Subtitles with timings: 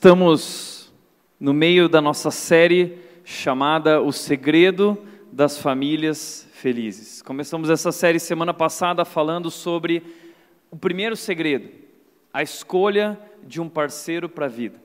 [0.00, 0.90] Estamos
[1.38, 4.96] no meio da nossa série chamada O Segredo
[5.30, 7.20] das Famílias Felizes.
[7.20, 10.02] Começamos essa série semana passada falando sobre
[10.70, 11.68] o primeiro segredo,
[12.32, 14.80] a escolha de um parceiro para a vida.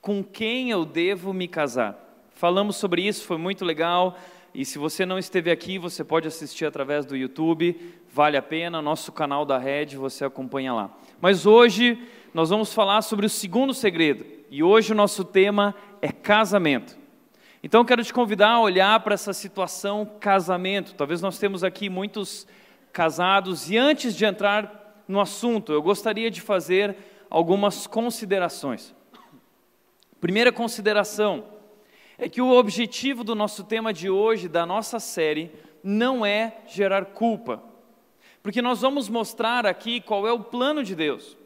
[0.00, 2.24] Com quem eu devo me casar?
[2.32, 4.16] Falamos sobre isso, foi muito legal.
[4.54, 7.78] E se você não esteve aqui, você pode assistir através do YouTube,
[8.10, 10.90] vale a pena, nosso canal da Red, você acompanha lá.
[11.20, 11.98] Mas hoje
[12.32, 14.24] nós vamos falar sobre o segundo segredo,
[14.54, 16.96] e hoje o nosso tema é casamento.
[17.60, 20.94] Então quero te convidar a olhar para essa situação casamento.
[20.94, 22.46] Talvez nós temos aqui muitos
[22.92, 26.96] casados e antes de entrar no assunto, eu gostaria de fazer
[27.28, 28.94] algumas considerações.
[30.20, 31.46] Primeira consideração
[32.16, 35.50] é que o objetivo do nosso tema de hoje, da nossa série,
[35.82, 37.60] não é gerar culpa.
[38.40, 41.36] Porque nós vamos mostrar aqui qual é o plano de Deus.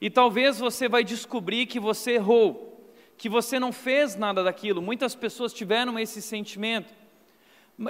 [0.00, 4.82] E talvez você vai descobrir que você errou, que você não fez nada daquilo.
[4.82, 6.92] Muitas pessoas tiveram esse sentimento.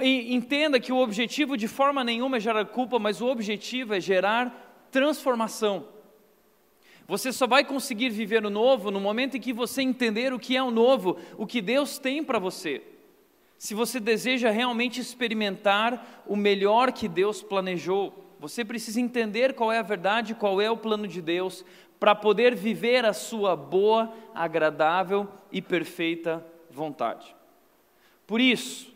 [0.01, 3.99] E entenda que o objetivo de forma nenhuma é gerar culpa, mas o objetivo é
[3.99, 5.87] gerar transformação.
[7.07, 10.57] Você só vai conseguir viver o novo no momento em que você entender o que
[10.57, 12.81] é o novo, o que Deus tem para você.
[13.57, 19.79] Se você deseja realmente experimentar o melhor que Deus planejou, você precisa entender qual é
[19.79, 21.65] a verdade, qual é o plano de Deus,
[21.99, 27.35] para poder viver a sua boa, agradável e perfeita vontade.
[28.25, 28.93] Por isso,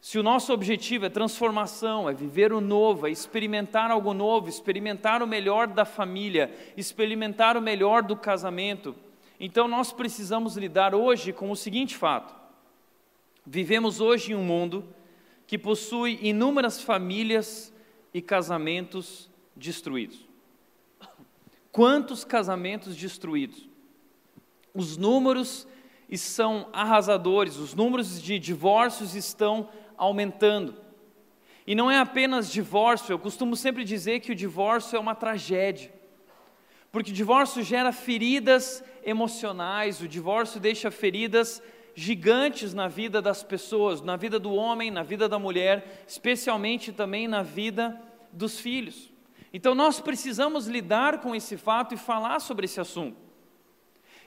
[0.00, 5.22] se o nosso objetivo é transformação, é viver o novo, é experimentar algo novo, experimentar
[5.22, 8.94] o melhor da família, experimentar o melhor do casamento,
[9.40, 12.34] então nós precisamos lidar hoje com o seguinte fato:
[13.46, 14.84] vivemos hoje em um mundo
[15.46, 17.72] que possui inúmeras famílias
[18.12, 20.27] e casamentos destruídos.
[21.70, 23.68] Quantos casamentos destruídos?
[24.74, 25.66] Os números
[26.16, 30.74] são arrasadores, os números de divórcios estão aumentando.
[31.66, 35.92] E não é apenas divórcio, eu costumo sempre dizer que o divórcio é uma tragédia.
[36.90, 41.62] Porque o divórcio gera feridas emocionais, o divórcio deixa feridas
[41.94, 47.28] gigantes na vida das pessoas, na vida do homem, na vida da mulher, especialmente também
[47.28, 48.00] na vida
[48.32, 49.12] dos filhos.
[49.52, 53.16] Então nós precisamos lidar com esse fato e falar sobre esse assunto.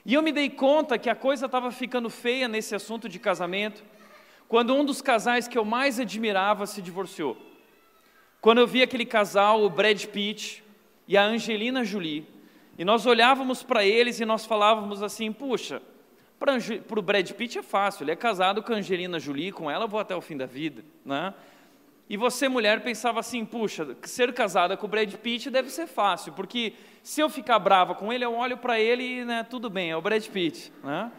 [0.04, 3.84] E eu me dei conta que a coisa estava ficando feia nesse assunto de casamento,
[4.48, 7.36] quando um dos casais que eu mais admirava se divorciou.
[8.40, 10.64] Quando eu vi aquele casal, o Brad Pitt
[11.06, 12.26] e a Angelina Jolie,
[12.76, 15.80] e nós olhávamos para eles e nós falávamos assim: puxa,
[16.38, 19.84] para o Brad Pitt é fácil, ele é casado com a Angelina Jolie, com ela
[19.84, 21.32] eu vou até o fim da vida, né?
[22.12, 26.34] E você, mulher, pensava assim: puxa, ser casada com o Brad Pitt deve ser fácil,
[26.34, 29.92] porque se eu ficar brava com ele, eu olho para ele e né, tudo bem,
[29.92, 30.70] é o Brad Pitt.
[30.84, 31.10] Né?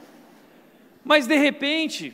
[1.04, 2.14] Mas de repente,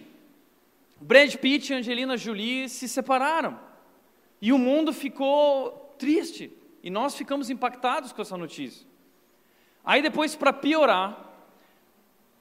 [1.01, 3.59] Brad Pitt e Angelina Jolie se separaram.
[4.41, 6.50] E o mundo ficou triste.
[6.81, 8.88] E nós ficamos impactados com essa notícia.
[9.84, 11.29] Aí depois, para piorar,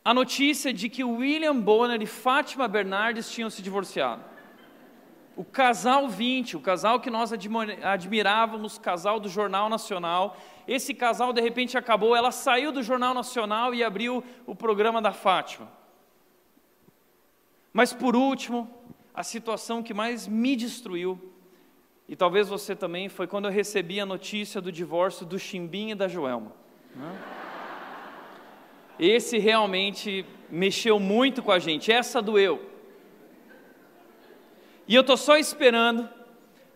[0.05, 4.38] a notícia de que William Bonner e Fátima Bernardes tinham se divorciado
[5.39, 7.33] o casal 20, o casal que nós
[7.85, 10.37] admirávamos, casal do Jornal Nacional.
[10.67, 15.13] Esse casal de repente acabou, ela saiu do Jornal Nacional e abriu o programa da
[15.13, 15.71] Fátima.
[17.73, 18.69] Mas por último,
[19.15, 21.33] a situação que mais me destruiu,
[22.09, 25.95] e talvez você também, foi quando eu recebi a notícia do divórcio do Chimbim e
[25.95, 26.51] da Joelma.
[26.97, 27.17] Né?
[28.99, 32.68] Esse realmente mexeu muito com a gente, essa doeu.
[34.89, 36.09] E eu estou só esperando,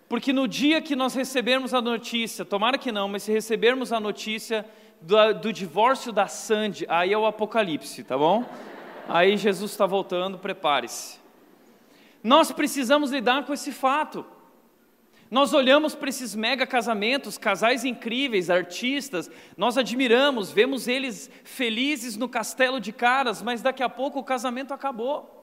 [0.07, 3.99] porque no dia que nós recebermos a notícia, tomara que não, mas se recebermos a
[3.99, 4.67] notícia
[5.01, 8.45] do, do divórcio da Sandy, aí é o apocalipse, tá bom?
[9.09, 11.19] Aí Jesus está voltando, prepare-se.
[12.23, 14.27] Nós precisamos lidar com esse fato.
[15.31, 22.29] Nós olhamos para esses mega casamentos, casais incríveis, artistas, nós admiramos, vemos eles felizes no
[22.29, 25.42] castelo de caras, mas daqui a pouco o casamento acabou.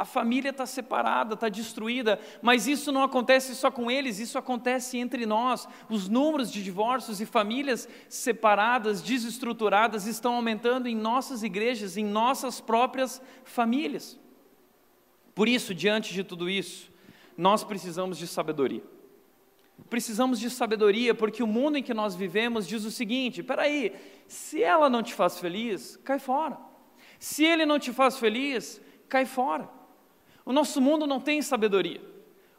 [0.00, 4.96] A família está separada, está destruída, mas isso não acontece só com eles, isso acontece
[4.96, 5.68] entre nós.
[5.90, 12.62] Os números de divórcios e famílias separadas, desestruturadas, estão aumentando em nossas igrejas, em nossas
[12.62, 14.18] próprias famílias.
[15.34, 16.90] Por isso, diante de tudo isso,
[17.36, 18.82] nós precisamos de sabedoria.
[19.90, 23.92] Precisamos de sabedoria, porque o mundo em que nós vivemos diz o seguinte: peraí,
[24.26, 26.56] se ela não te faz feliz, cai fora.
[27.18, 29.78] Se ele não te faz feliz, cai fora.
[30.50, 32.00] O nosso mundo não tem sabedoria.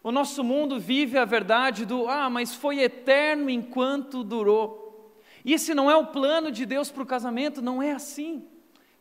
[0.02, 5.14] O nosso mundo vive a verdade do, ah, mas foi eterno enquanto durou.
[5.44, 8.48] E esse não é o plano de Deus para o casamento, não é assim.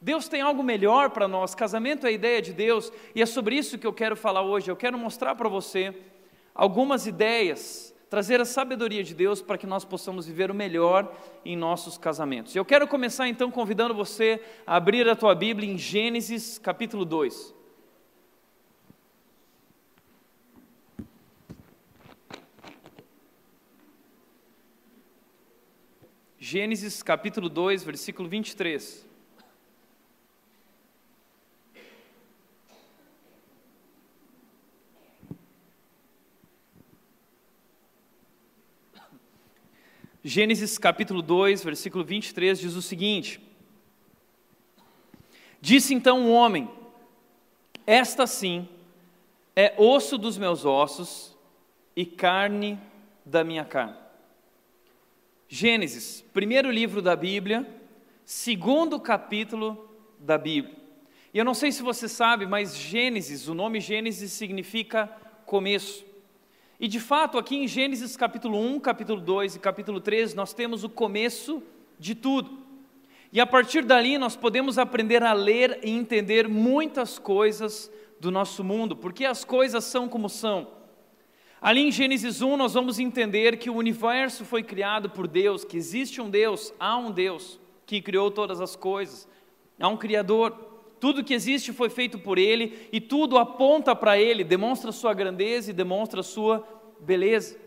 [0.00, 3.54] Deus tem algo melhor para nós, casamento é a ideia de Deus, e é sobre
[3.54, 4.68] isso que eu quero falar hoje.
[4.68, 5.96] Eu quero mostrar para você
[6.52, 11.14] algumas ideias, trazer a sabedoria de Deus para que nós possamos viver o melhor
[11.44, 12.56] em nossos casamentos.
[12.56, 17.59] Eu quero começar então convidando você a abrir a tua Bíblia em Gênesis capítulo 2.
[26.52, 29.06] Gênesis capítulo 2, versículo 23.
[40.24, 43.40] Gênesis capítulo 2, versículo 23 diz o seguinte:
[45.60, 46.68] Disse então o homem:
[47.86, 48.68] Esta sim
[49.54, 51.38] é osso dos meus ossos
[51.94, 52.76] e carne
[53.24, 54.09] da minha carne.
[55.52, 57.66] Gênesis, primeiro livro da Bíblia,
[58.24, 60.76] segundo capítulo da Bíblia.
[61.34, 65.08] E eu não sei se você sabe, mas Gênesis, o nome Gênesis significa
[65.46, 66.04] começo.
[66.78, 70.84] E de fato, aqui em Gênesis capítulo 1, capítulo 2 e capítulo 3, nós temos
[70.84, 71.60] o começo
[71.98, 72.60] de tudo.
[73.32, 78.62] E a partir dali nós podemos aprender a ler e entender muitas coisas do nosso
[78.62, 80.79] mundo, porque as coisas são como são.
[81.60, 85.76] Ali em Gênesis 1, nós vamos entender que o universo foi criado por Deus, que
[85.76, 89.28] existe um Deus, há um Deus que criou todas as coisas,
[89.78, 90.52] há um Criador.
[90.98, 95.70] Tudo que existe foi feito por Ele e tudo aponta para Ele, demonstra Sua grandeza
[95.70, 96.66] e demonstra Sua
[96.98, 97.58] beleza.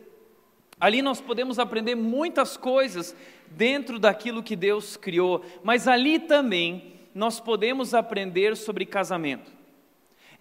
[0.80, 3.16] Ali nós podemos aprender muitas coisas
[3.52, 9.63] dentro daquilo que Deus criou, mas ali também nós podemos aprender sobre casamento.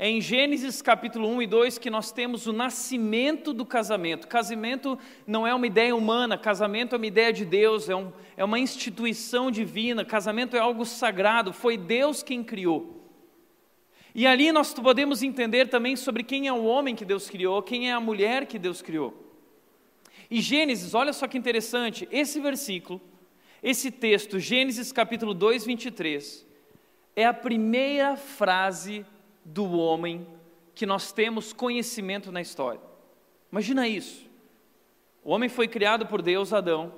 [0.03, 4.27] É em Gênesis capítulo 1 e 2 que nós temos o nascimento do casamento.
[4.27, 8.45] Casamento não é uma ideia humana, casamento é uma ideia de Deus, é, um, é
[8.45, 13.01] uma instituição divina, casamento é algo sagrado, foi Deus quem criou.
[14.13, 17.89] E ali nós podemos entender também sobre quem é o homem que Deus criou, quem
[17.89, 19.15] é a mulher que Deus criou.
[20.29, 23.01] E Gênesis, olha só que interessante, esse versículo,
[23.63, 26.45] esse texto, Gênesis capítulo 2, 23,
[27.15, 29.07] é a primeira frase
[29.45, 30.27] do homem
[30.75, 32.81] que nós temos conhecimento na história.
[33.51, 34.27] Imagina isso.
[35.23, 36.93] O homem foi criado por Deus, Adão,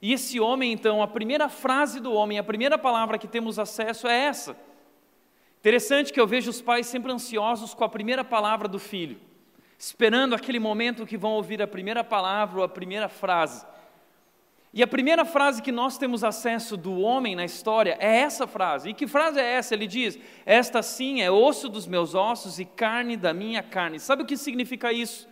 [0.00, 4.06] e esse homem, então, a primeira frase do homem, a primeira palavra que temos acesso
[4.06, 4.54] é essa.
[5.60, 9.18] Interessante que eu vejo os pais sempre ansiosos com a primeira palavra do filho,
[9.78, 13.64] esperando aquele momento que vão ouvir a primeira palavra ou a primeira frase.
[14.76, 18.90] E a primeira frase que nós temos acesso do homem na história é essa frase.
[18.90, 19.72] E que frase é essa?
[19.72, 24.00] Ele diz: Esta sim é osso dos meus ossos e carne da minha carne.
[24.00, 25.28] Sabe o que significa isso?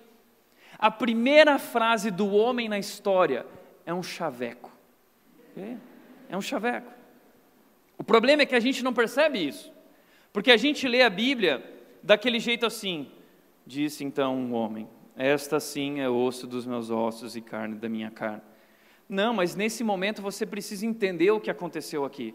[0.79, 3.45] A primeira frase do homem na história
[3.85, 4.71] é um chaveco.
[5.57, 5.75] É,
[6.29, 6.93] é um chaveco.
[7.99, 9.73] O problema é que a gente não percebe isso.
[10.33, 11.69] Porque a gente lê a Bíblia
[12.01, 13.11] daquele jeito assim.
[13.67, 18.09] Disse então um homem: Esta sim é osso dos meus ossos e carne da minha
[18.09, 18.52] carne.
[19.13, 22.35] Não, mas nesse momento você precisa entender o que aconteceu aqui.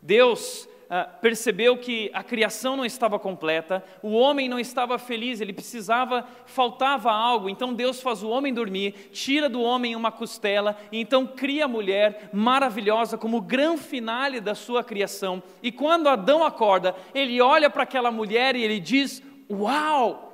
[0.00, 5.52] Deus ah, percebeu que a criação não estava completa, o homem não estava feliz, ele
[5.52, 7.50] precisava, faltava algo.
[7.50, 11.68] Então Deus faz o homem dormir, tira do homem uma costela, e então cria a
[11.68, 15.42] mulher maravilhosa como o grande finale da sua criação.
[15.62, 20.24] E quando Adão acorda, ele olha para aquela mulher e ele diz: Uau!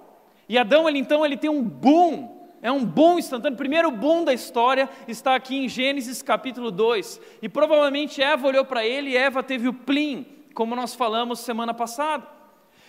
[0.48, 3.56] E Adão, ele, então, ele tem um boom é um bom instantâneo.
[3.56, 7.20] O primeiro bom da história está aqui em Gênesis capítulo 2.
[7.42, 11.74] E provavelmente Eva olhou para ele e Eva teve o plim, como nós falamos semana
[11.74, 12.26] passada.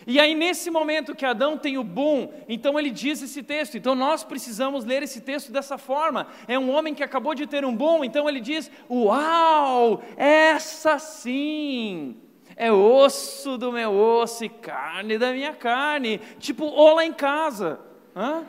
[0.08, 3.76] E aí, nesse momento que Adão tem o boom, então ele diz esse texto.
[3.76, 6.28] Então nós precisamos ler esse texto dessa forma.
[6.48, 12.16] É um homem que acabou de ter um boom, então ele diz: Uau, essa sim
[12.56, 16.22] É osso do meu osso e carne da minha carne.
[16.40, 17.78] Tipo, ou lá em casa.
[18.16, 18.46] Hã?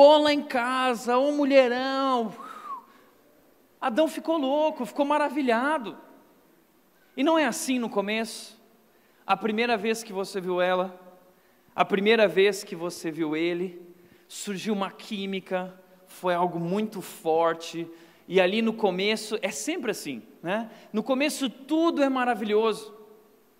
[0.00, 2.32] Ou lá em casa, ou mulherão.
[3.80, 5.98] Adão ficou louco, ficou maravilhado.
[7.16, 8.56] E não é assim no começo.
[9.26, 10.96] A primeira vez que você viu ela,
[11.74, 13.82] a primeira vez que você viu ele,
[14.28, 15.74] surgiu uma química,
[16.06, 17.84] foi algo muito forte,
[18.28, 20.70] e ali no começo é sempre assim, né?
[20.92, 22.94] No começo tudo é maravilhoso.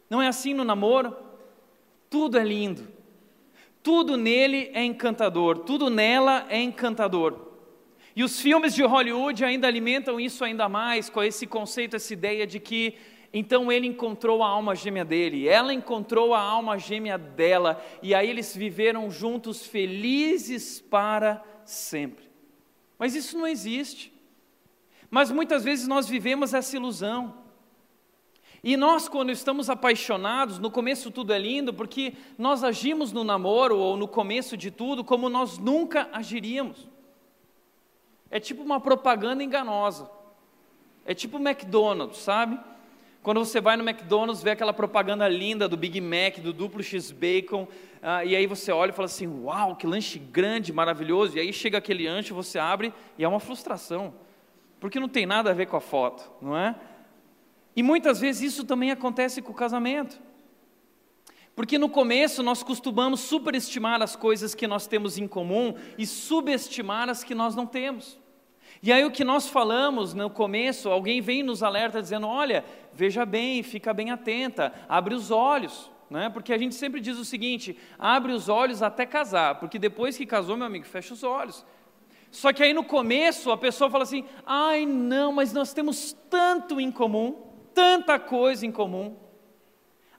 [0.09, 1.16] Não é assim no namoro?
[2.09, 2.97] Tudo é lindo.
[3.83, 7.49] Tudo nele é encantador, tudo nela é encantador.
[8.15, 12.47] E os filmes de Hollywood ainda alimentam isso ainda mais com esse conceito, essa ideia
[12.47, 12.97] de que
[13.33, 18.29] então ele encontrou a alma gêmea dele, ela encontrou a alma gêmea dela, e aí
[18.29, 22.25] eles viveram juntos felizes para sempre.
[22.99, 24.13] Mas isso não existe.
[25.11, 27.35] Mas muitas vezes nós vivemos essa ilusão.
[28.62, 33.79] E nós, quando estamos apaixonados, no começo tudo é lindo, porque nós agimos no namoro
[33.79, 36.88] ou no começo de tudo como nós nunca agiríamos.
[38.31, 40.11] É tipo uma propaganda enganosa.
[41.07, 42.59] É tipo McDonald's, sabe?
[43.23, 47.67] Quando você vai no McDonald's, vê aquela propaganda linda do Big Mac, do duplo X-Bacon,
[48.03, 51.37] ah, e aí você olha e fala assim: Uau, que lanche grande, maravilhoso.
[51.37, 54.12] E aí chega aquele lanche, você abre e é uma frustração
[54.81, 56.75] porque não tem nada a ver com a foto, não é?
[57.79, 60.21] E muitas vezes isso também acontece com o casamento.
[61.55, 67.09] Porque no começo nós costumamos superestimar as coisas que nós temos em comum e subestimar
[67.09, 68.19] as que nós não temos.
[68.83, 73.25] E aí o que nós falamos no começo, alguém vem nos alerta dizendo: olha, veja
[73.25, 75.89] bem, fica bem atenta, abre os olhos.
[76.11, 76.29] Né?
[76.29, 80.27] Porque a gente sempre diz o seguinte: abre os olhos até casar, porque depois que
[80.27, 81.65] casou, meu amigo, fecha os olhos.
[82.33, 86.81] Só que aí no começo a pessoa fala assim: ai não, mas nós temos tanto
[86.81, 89.17] em comum, tanta coisa em comum,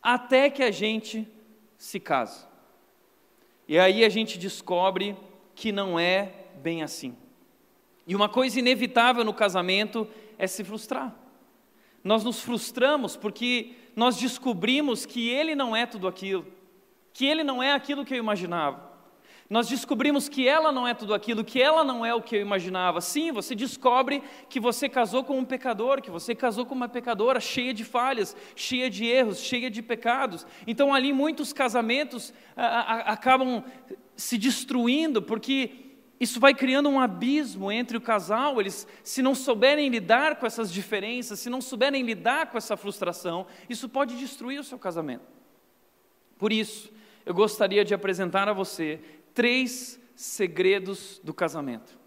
[0.01, 1.27] até que a gente
[1.77, 2.47] se casa.
[3.67, 5.15] E aí a gente descobre
[5.53, 7.15] que não é bem assim.
[8.07, 11.15] E uma coisa inevitável no casamento é se frustrar.
[12.03, 16.47] Nós nos frustramos porque nós descobrimos que ele não é tudo aquilo,
[17.13, 18.88] que ele não é aquilo que eu imaginava.
[19.49, 22.41] Nós descobrimos que ela não é tudo aquilo, que ela não é o que eu
[22.41, 23.01] imaginava.
[23.01, 27.39] Sim, você descobre que você casou com um pecador, que você casou com uma pecadora
[27.39, 30.45] cheia de falhas, cheia de erros, cheia de pecados.
[30.67, 33.63] Então, ali, muitos casamentos a, a, acabam
[34.15, 35.71] se destruindo, porque
[36.19, 38.61] isso vai criando um abismo entre o casal.
[38.61, 43.47] Eles, se não souberem lidar com essas diferenças, se não souberem lidar com essa frustração,
[43.67, 45.25] isso pode destruir o seu casamento.
[46.37, 46.91] Por isso,
[47.25, 48.99] eu gostaria de apresentar a você
[49.39, 51.97] três segredos do casamento.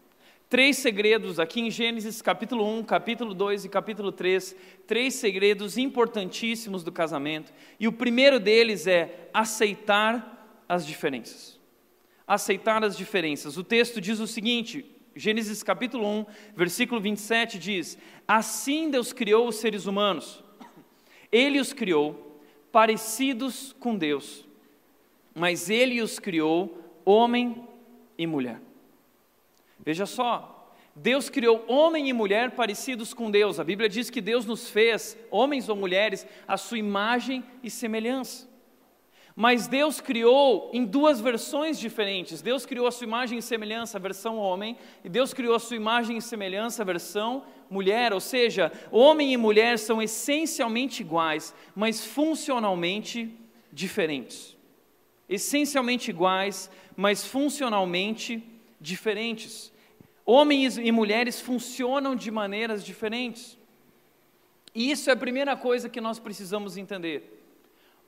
[0.51, 4.55] Três segredos aqui em Gênesis capítulo 1, capítulo 2 e capítulo 3,
[4.87, 7.51] três segredos importantíssimos do casamento.
[7.81, 11.59] E o primeiro deles é aceitar as diferenças.
[12.27, 13.57] Aceitar as diferenças.
[13.57, 14.85] O texto diz o seguinte,
[15.17, 17.97] Gênesis capítulo 1, versículo 27 diz:
[18.29, 20.45] Assim Deus criou os seres humanos.
[21.33, 24.47] Ele os criou parecidos com Deus,
[25.35, 27.69] mas ele os criou homem
[28.17, 28.61] e mulher.
[29.85, 33.59] Veja só, Deus criou homem e mulher parecidos com Deus.
[33.59, 38.51] A Bíblia diz que Deus nos fez, homens ou mulheres, a sua imagem e semelhança.
[39.35, 42.43] Mas Deus criou em duas versões diferentes.
[42.43, 46.19] Deus criou a sua imagem e semelhança, versão homem, e Deus criou a sua imagem
[46.19, 48.13] e semelhança, versão mulher.
[48.13, 53.35] Ou seja, homem e mulher são essencialmente iguais, mas funcionalmente
[53.73, 54.55] diferentes.
[55.29, 58.43] Essencialmente iguais, mas funcionalmente
[58.81, 59.73] diferentes.
[60.25, 63.59] Homens e mulheres funcionam de maneiras diferentes.
[64.75, 67.43] E isso é a primeira coisa que nós precisamos entender.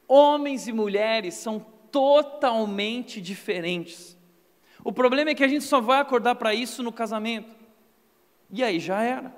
[0.06, 4.16] Homens e mulheres são totalmente diferentes.
[4.83, 7.54] O problema é que a gente só vai acordar para isso no casamento.
[8.50, 9.35] E aí já era.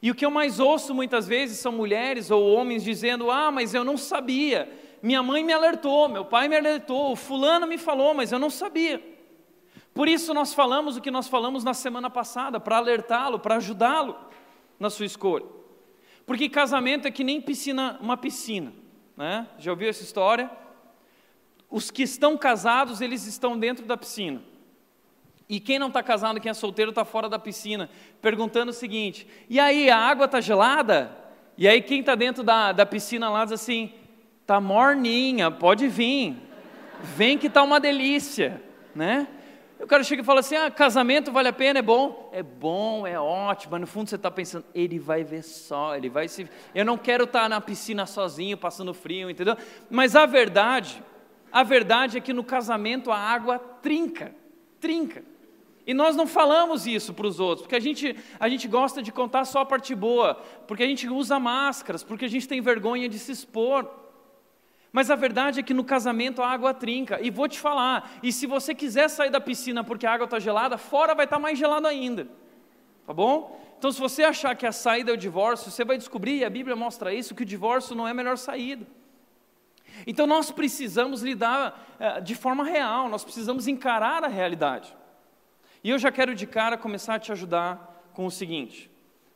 [0.00, 3.74] E o que eu mais ouço muitas vezes são mulheres ou homens dizendo: Ah, mas
[3.74, 4.68] eu não sabia
[5.02, 9.02] minha mãe me alertou, meu pai me alertou, fulano me falou, mas eu não sabia.
[9.92, 14.16] Por isso nós falamos o que nós falamos na semana passada, para alertá-lo, para ajudá-lo
[14.78, 15.44] na sua escolha.
[16.24, 18.72] Porque casamento é que nem piscina, uma piscina,
[19.16, 19.46] né?
[19.58, 20.50] Já ouviu essa história?
[21.68, 24.40] Os que estão casados, eles estão dentro da piscina.
[25.48, 27.90] E quem não está casado, quem é solteiro, está fora da piscina,
[28.20, 31.14] perguntando o seguinte: e aí, a água está gelada?
[31.58, 33.92] E aí, quem está dentro da, da piscina lá diz assim:
[34.46, 36.36] Tá morninha, pode vir.
[37.02, 38.62] Vem que tá uma delícia,
[38.94, 39.28] né?
[39.82, 42.30] O cara chega e fala assim: ah, casamento vale a pena, é bom?
[42.32, 46.08] É bom, é ótimo, mas no fundo você está pensando, ele vai ver só, ele
[46.08, 46.48] vai se.
[46.74, 49.56] Eu não quero estar tá na piscina sozinho, passando frio, entendeu?
[49.90, 51.02] Mas a verdade,
[51.50, 54.32] a verdade é que no casamento a água trinca,
[54.80, 55.24] trinca.
[55.84, 59.10] E nós não falamos isso para os outros, porque a gente, a gente gosta de
[59.10, 60.36] contar só a parte boa,
[60.68, 64.01] porque a gente usa máscaras, porque a gente tem vergonha de se expor.
[64.92, 67.18] Mas a verdade é que no casamento a água trinca.
[67.22, 70.38] E vou te falar, e se você quiser sair da piscina porque a água está
[70.38, 72.28] gelada, fora vai estar tá mais gelado ainda.
[73.06, 73.58] Tá bom?
[73.78, 76.50] Então, se você achar que a saída é o divórcio, você vai descobrir, e a
[76.50, 78.86] Bíblia mostra isso, que o divórcio não é a melhor saída.
[80.06, 84.94] Então, nós precisamos lidar eh, de forma real, nós precisamos encarar a realidade.
[85.82, 88.88] E eu já quero de cara começar a te ajudar com o seguinte: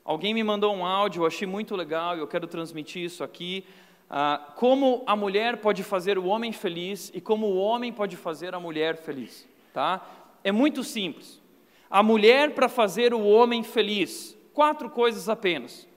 [0.04, 3.66] alguém me mandou um áudio, eu achei muito legal e eu quero transmitir isso aqui.
[4.08, 8.54] Ah, como a mulher pode fazer o homem feliz e como o homem pode fazer
[8.54, 9.48] a mulher feliz.
[9.72, 10.06] Tá?
[10.44, 11.42] É muito simples.
[11.90, 15.88] A mulher, para fazer o homem feliz, quatro coisas apenas.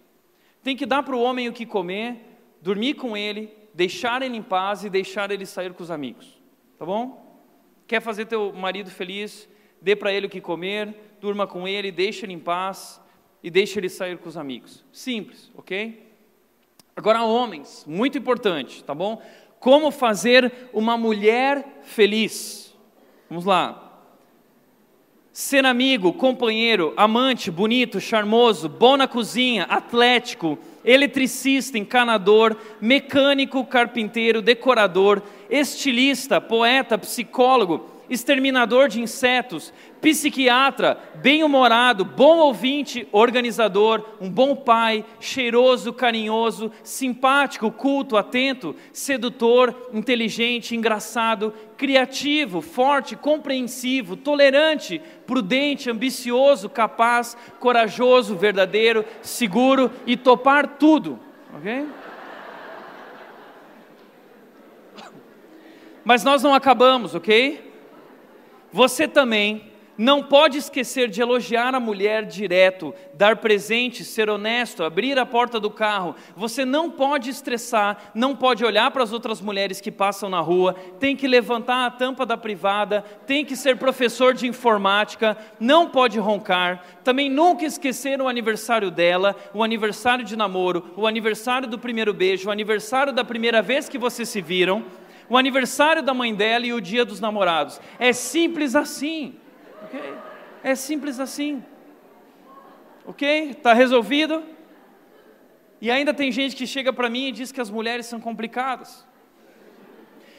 [0.63, 2.17] Tem que dar para o homem o que comer,
[2.61, 6.39] dormir com ele, deixar ele em paz e deixar ele sair com os amigos.
[6.77, 7.41] Tá bom?
[7.87, 9.47] Quer fazer teu marido feliz?
[9.81, 13.01] Dê para ele o que comer, durma com ele, deixe ele em paz
[13.41, 14.83] e deixe ele sair com os amigos.
[14.91, 16.08] Simples, ok?
[16.99, 19.21] Agora, homens, muito importante, tá bom?
[19.57, 22.75] Como fazer uma mulher feliz?
[23.29, 24.03] Vamos lá.
[25.31, 35.21] Ser amigo, companheiro, amante, bonito, charmoso, bom na cozinha, atlético, eletricista, encanador, mecânico, carpinteiro, decorador,
[35.49, 45.93] estilista, poeta, psicólogo, exterminador de insetos, psiquiatra, bem-humorado, bom ouvinte, organizador, um bom pai, cheiroso,
[45.93, 58.35] carinhoso, simpático, culto, atento, sedutor, inteligente, engraçado, criativo, forte, compreensivo, tolerante, prudente, ambicioso, capaz, corajoso,
[58.35, 61.19] verdadeiro, seguro e topar tudo.
[61.55, 61.87] Ok?
[66.03, 67.68] Mas nós não acabamos, ok?
[68.71, 75.19] Você também não pode esquecer de elogiar a mulher direto, dar presente, ser honesto, abrir
[75.19, 76.15] a porta do carro.
[76.37, 80.73] Você não pode estressar, não pode olhar para as outras mulheres que passam na rua,
[81.01, 86.17] tem que levantar a tampa da privada, tem que ser professor de informática, não pode
[86.17, 86.81] roncar.
[87.03, 92.47] Também nunca esquecer o aniversário dela, o aniversário de namoro, o aniversário do primeiro beijo,
[92.47, 94.85] o aniversário da primeira vez que vocês se viram
[95.29, 97.79] o aniversário da mãe dela e o dia dos namorados.
[97.99, 99.35] É simples assim.
[99.83, 100.13] Ok?
[100.63, 101.63] É simples assim.
[103.05, 103.51] Ok?
[103.51, 104.43] Está resolvido?
[105.79, 109.05] E ainda tem gente que chega para mim e diz que as mulheres são complicadas.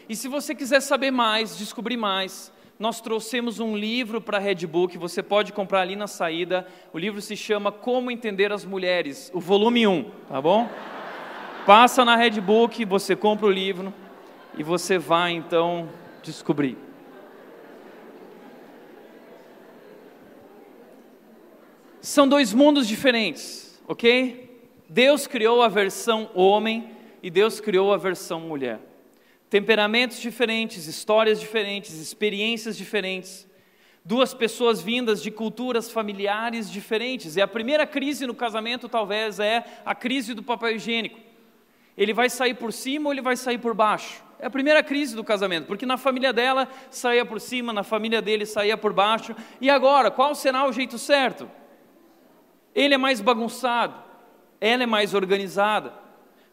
[0.08, 4.98] E se você quiser saber mais, descobrir mais, nós trouxemos um livro para a Redbook,
[4.98, 6.66] você pode comprar ali na saída.
[6.92, 10.68] O livro se chama Como Entender as Mulheres, o volume 1, tá bom?
[11.64, 13.94] Passa na Redbook, você compra o livro
[14.60, 15.88] e você vai então
[16.22, 16.76] descobrir.
[22.02, 24.60] São dois mundos diferentes, ok?
[24.86, 26.90] Deus criou a versão homem
[27.22, 28.80] e Deus criou a versão mulher.
[29.48, 33.48] Temperamentos diferentes, histórias diferentes, experiências diferentes.
[34.04, 37.34] Duas pessoas vindas de culturas familiares diferentes.
[37.34, 41.18] E a primeira crise no casamento talvez é a crise do papel higiênico.
[41.96, 44.28] Ele vai sair por cima ou ele vai sair por baixo?
[44.40, 48.22] É a primeira crise do casamento, porque na família dela saía por cima, na família
[48.22, 49.36] dele saía por baixo.
[49.60, 51.48] E agora, qual será o jeito certo?
[52.74, 53.94] Ele é mais bagunçado,
[54.58, 55.92] ela é mais organizada.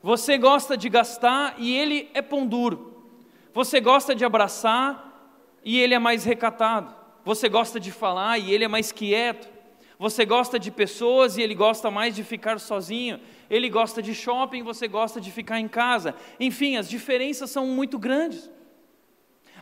[0.04, 3.10] Você gosta de gastar e ele é pão duro.
[3.54, 5.32] Você gosta de abraçar
[5.64, 6.94] e ele é mais recatado.
[7.24, 9.48] Você gosta de falar e ele é mais quieto.
[9.98, 13.20] Você gosta de pessoas e ele gosta mais de ficar sozinho.
[13.50, 16.16] Ele gosta de shopping, você gosta de ficar em casa.
[16.40, 18.50] Enfim, as diferenças são muito grandes.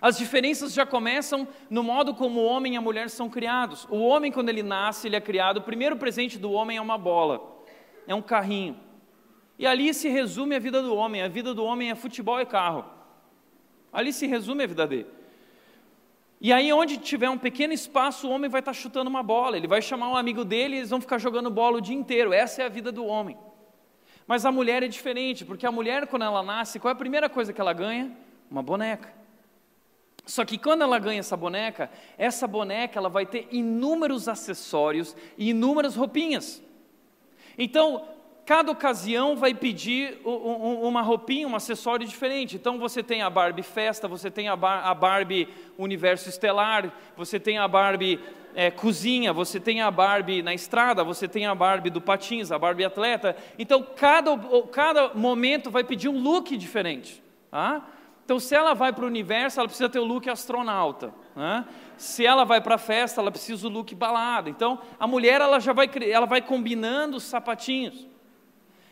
[0.01, 3.87] As diferenças já começam no modo como o homem e a mulher são criados.
[3.89, 5.57] O homem, quando ele nasce, ele é criado.
[5.57, 7.63] O primeiro presente do homem é uma bola,
[8.05, 8.77] é um carrinho.
[9.57, 11.21] E ali se resume a vida do homem.
[11.21, 12.85] A vida do homem é futebol e carro.
[13.91, 15.07] Ali se resume a vida dele.
[16.41, 19.55] E aí, onde tiver um pequeno espaço, o homem vai estar chutando uma bola.
[19.55, 22.33] Ele vai chamar um amigo dele e eles vão ficar jogando bola o dia inteiro.
[22.33, 23.37] Essa é a vida do homem.
[24.27, 27.29] Mas a mulher é diferente, porque a mulher, quando ela nasce, qual é a primeira
[27.29, 28.11] coisa que ela ganha?
[28.49, 29.13] Uma boneca.
[30.25, 35.51] Só que quando ela ganha essa boneca, essa boneca ela vai ter inúmeros acessórios e
[35.51, 36.63] inúmeras roupinhas.
[37.57, 38.07] Então,
[38.45, 42.55] cada ocasião vai pedir uma roupinha, um acessório diferente.
[42.55, 47.67] Então você tem a Barbie festa, você tem a, Barbie universo estelar, você tem a
[47.67, 48.19] Barbie
[48.53, 52.59] é, cozinha, você tem a Barbie na estrada, você tem a Barbie do patins, a
[52.59, 53.35] Barbie atleta.
[53.57, 54.37] Então cada,
[54.71, 57.23] cada momento vai pedir um look diferente.
[57.49, 57.83] Tá?
[58.23, 61.11] Então se ela vai para o universo, ela precisa ter o look astronauta.
[61.35, 61.65] Né?
[61.97, 64.51] Se ela vai para a festa, ela precisa do look balada.
[64.51, 68.13] Então a mulher ela já vai, ela vai combinando os sapatinhos.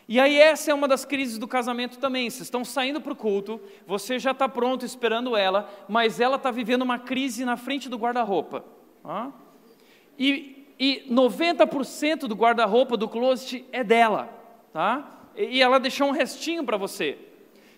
[0.07, 2.29] E aí essa é uma das crises do casamento também.
[2.29, 6.51] Vocês estão saindo para o culto, você já está pronto esperando ela, mas ela está
[6.51, 8.65] vivendo uma crise na frente do guarda-roupa.
[10.17, 14.29] E, e 90% do guarda-roupa do closet é dela,
[14.71, 15.09] tá?
[15.35, 17.17] E ela deixou um restinho para você.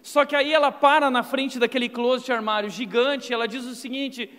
[0.02, 4.30] Só que aí ela para na frente daquele closet armário gigante, ela diz o seguinte: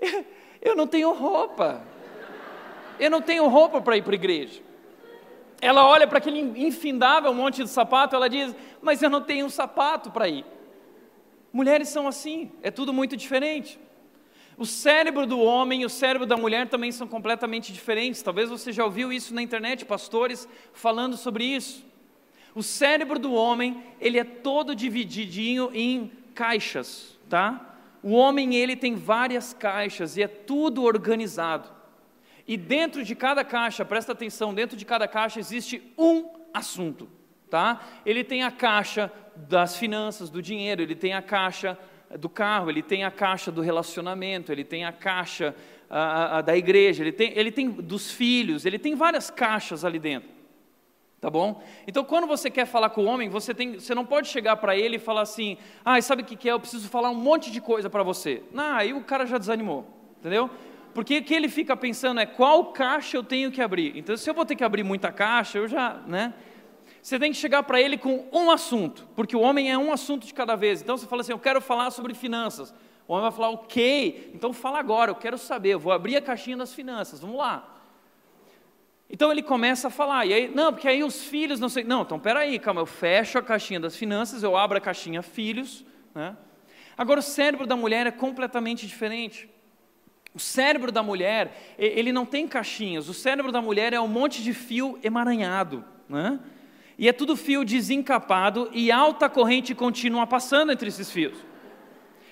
[0.60, 1.82] eu não tenho roupa.
[2.98, 4.62] Eu não tenho roupa para ir para a igreja.
[5.60, 9.50] Ela olha para aquele infindável monte de sapato, ela diz: Mas eu não tenho um
[9.50, 10.44] sapato para ir.
[11.52, 13.78] Mulheres são assim, é tudo muito diferente.
[14.58, 18.22] O cérebro do homem e o cérebro da mulher também são completamente diferentes.
[18.22, 21.84] Talvez você já ouviu isso na internet, pastores falando sobre isso.
[22.54, 27.78] O cérebro do homem, ele é todo divididinho em caixas, tá?
[28.02, 31.75] O homem, ele tem várias caixas e é tudo organizado.
[32.46, 37.08] E dentro de cada caixa, presta atenção, dentro de cada caixa existe um assunto,
[37.50, 37.80] tá?
[38.04, 41.76] Ele tem a caixa das finanças, do dinheiro, ele tem a caixa
[42.18, 45.54] do carro, ele tem a caixa do relacionamento, ele tem a caixa
[45.90, 49.98] a, a, da igreja, ele tem, ele tem dos filhos, ele tem várias caixas ali
[49.98, 50.36] dentro.
[51.20, 51.62] Tá bom?
[51.86, 54.76] Então, quando você quer falar com o homem, você, tem, você não pode chegar para
[54.76, 56.52] ele e falar assim: ah, sabe o que, que é?
[56.52, 58.42] Eu preciso falar um monte de coisa para você.
[58.52, 59.86] Não, aí o cara já desanimou,
[60.20, 60.50] entendeu?
[60.96, 63.92] Porque o que ele fica pensando é qual caixa eu tenho que abrir.
[63.98, 66.32] Então, se eu vou ter que abrir muita caixa, eu já, né?
[67.02, 70.26] Você tem que chegar para ele com um assunto, porque o homem é um assunto
[70.26, 70.80] de cada vez.
[70.80, 72.72] Então, você fala assim: eu quero falar sobre finanças.
[73.06, 76.22] O homem vai falar, ok, então fala agora, eu quero saber, eu vou abrir a
[76.22, 77.78] caixinha das finanças, vamos lá.
[79.10, 81.84] Então ele começa a falar, e aí, não, porque aí os filhos não sei.
[81.84, 85.84] Não, então peraí, calma, eu fecho a caixinha das finanças, eu abro a caixinha filhos.
[86.14, 86.34] Né?
[86.96, 89.54] Agora o cérebro da mulher é completamente diferente.
[90.36, 94.42] O cérebro da mulher, ele não tem caixinhas, o cérebro da mulher é um monte
[94.42, 96.38] de fio emaranhado, né?
[96.98, 101.38] E é tudo fio desencapado e alta corrente contínua passando entre esses fios.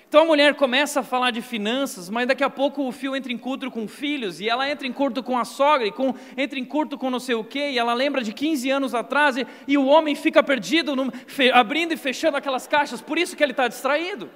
[0.07, 3.33] Então a mulher começa a falar de finanças, mas daqui a pouco o fio entra
[3.33, 6.59] em curto com filhos, e ela entra em curto com a sogra, e com, entra
[6.59, 9.47] em curto com não sei o quê, e ela lembra de 15 anos atrás, e,
[9.67, 13.41] e o homem fica perdido, no, fe, abrindo e fechando aquelas caixas, por isso que
[13.41, 14.29] ele está distraído.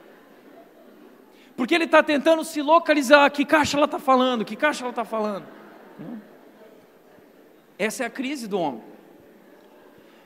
[1.60, 5.04] Porque ele está tentando se localizar, que caixa ela está falando, que caixa ela está
[5.04, 5.46] falando.
[7.78, 8.82] Essa é a crise do homem.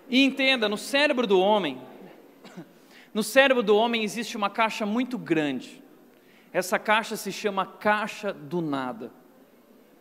[0.08, 1.82] E entenda, no cérebro do homem,
[3.12, 5.82] no cérebro do homem existe uma caixa muito grande.
[6.54, 9.12] Essa caixa se chama caixa do nada.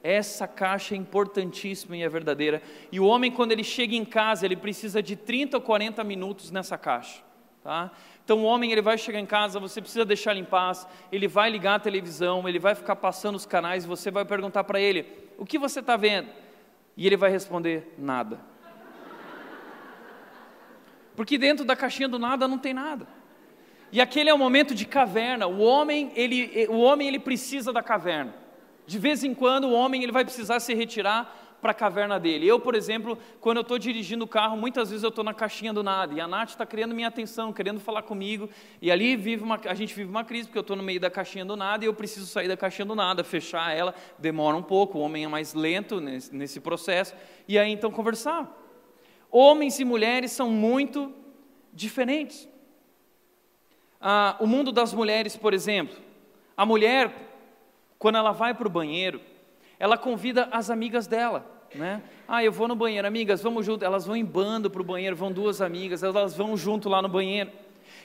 [0.02, 2.60] Essa caixa é importantíssima e é verdadeira.
[2.92, 6.50] E o homem, quando ele chega em casa, ele precisa de 30 ou 40 minutos
[6.50, 7.31] nessa caixa.
[7.62, 7.92] Tá?
[8.24, 11.28] Então o homem ele vai chegar em casa, você precisa deixar ele em paz, ele
[11.28, 15.06] vai ligar a televisão, ele vai ficar passando os canais, você vai perguntar para ele:
[15.38, 16.28] o que você está vendo?
[16.96, 18.40] E ele vai responder: nada.
[21.14, 23.06] Porque dentro da caixinha do nada não tem nada.
[23.92, 25.46] E aquele é o momento de caverna.
[25.46, 28.34] O homem ele, o homem ele precisa da caverna.
[28.86, 32.44] De vez em quando o homem ele vai precisar se retirar para a caverna dele.
[32.44, 35.72] Eu, por exemplo, quando eu estou dirigindo o carro, muitas vezes eu estou na caixinha
[35.72, 39.44] do nada, e a Nath está querendo minha atenção, querendo falar comigo, e ali vive
[39.44, 41.84] uma, a gente vive uma crise, porque eu estou no meio da caixinha do nada,
[41.84, 45.24] e eu preciso sair da caixinha do nada, fechar ela, demora um pouco, o homem
[45.24, 47.14] é mais lento nesse, nesse processo,
[47.46, 48.52] e aí então conversar.
[49.30, 51.14] Homens e mulheres são muito
[51.72, 52.48] diferentes.
[54.00, 55.96] Ah, o mundo das mulheres, por exemplo,
[56.56, 57.14] a mulher,
[58.00, 59.20] quando ela vai para o banheiro,
[59.82, 62.00] ela convida as amigas dela, né?
[62.28, 63.84] Ah, eu vou no banheiro, amigas, vamos junto.
[63.84, 67.08] Elas vão em bando para o banheiro, vão duas amigas, elas vão junto lá no
[67.08, 67.50] banheiro.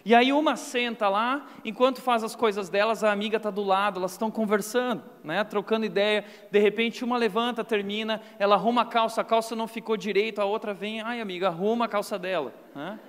[0.04, 4.00] E aí uma senta lá, enquanto faz as coisas delas, a amiga está do lado,
[4.00, 6.26] elas estão conversando, né, trocando ideia.
[6.50, 10.46] De repente uma levanta, termina, ela arruma a calça, a calça não ficou direito, a
[10.46, 12.56] outra vem, ai amiga, arruma a calça dela.
[12.74, 13.00] Né?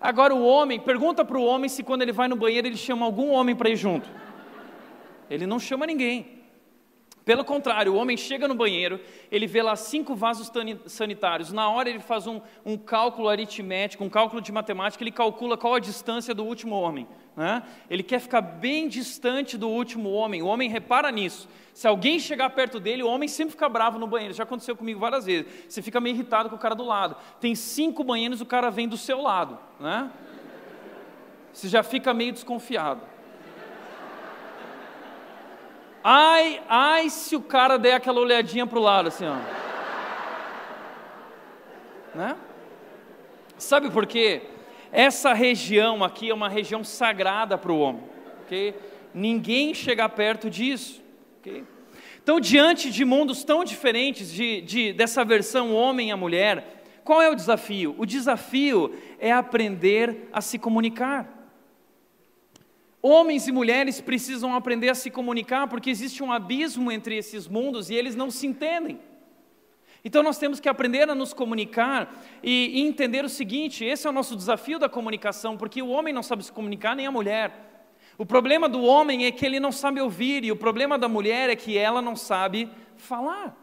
[0.00, 3.04] Agora o homem, pergunta para o homem se quando ele vai no banheiro ele chama
[3.04, 4.08] algum homem para ir junto.
[5.28, 6.37] Ele não chama ninguém.
[7.28, 8.98] Pelo contrário, o homem chega no banheiro,
[9.30, 10.50] ele vê lá cinco vasos
[10.86, 11.52] sanitários.
[11.52, 15.74] Na hora ele faz um, um cálculo aritmético, um cálculo de matemática, ele calcula qual
[15.74, 17.06] a distância do último homem.
[17.36, 17.62] Né?
[17.90, 20.40] Ele quer ficar bem distante do último homem.
[20.40, 21.50] O homem repara nisso.
[21.74, 24.32] Se alguém chegar perto dele, o homem sempre fica bravo no banheiro.
[24.32, 25.66] Já aconteceu comigo várias vezes.
[25.68, 27.14] Você fica meio irritado com o cara do lado.
[27.38, 29.58] Tem cinco banheiros, o cara vem do seu lado.
[29.78, 30.10] Né?
[31.52, 33.02] Você já fica meio desconfiado.
[36.02, 39.36] Ai, ai, se o cara der aquela olhadinha para o lado, assim, ó.
[42.14, 42.36] Né?
[43.56, 44.42] Sabe por quê?
[44.90, 48.02] Essa região aqui é uma região sagrada para o homem,
[48.42, 48.74] ok?
[49.12, 51.02] Ninguém chega perto disso,
[51.38, 51.64] ok?
[52.22, 57.30] Então, diante de mundos tão diferentes, de, de, dessa versão homem a mulher, qual é
[57.30, 57.94] o desafio?
[57.96, 61.37] O desafio é aprender a se comunicar.
[63.00, 67.90] Homens e mulheres precisam aprender a se comunicar porque existe um abismo entre esses mundos
[67.90, 68.98] e eles não se entendem.
[70.04, 74.12] Então nós temos que aprender a nos comunicar e, entender o seguinte: esse é o
[74.12, 77.52] nosso desafio da comunicação, porque o homem não sabe se comunicar, nem a mulher.
[78.16, 81.50] O problema do homem é que ele não sabe ouvir, e o problema da mulher
[81.50, 83.56] é que ela não sabe falar.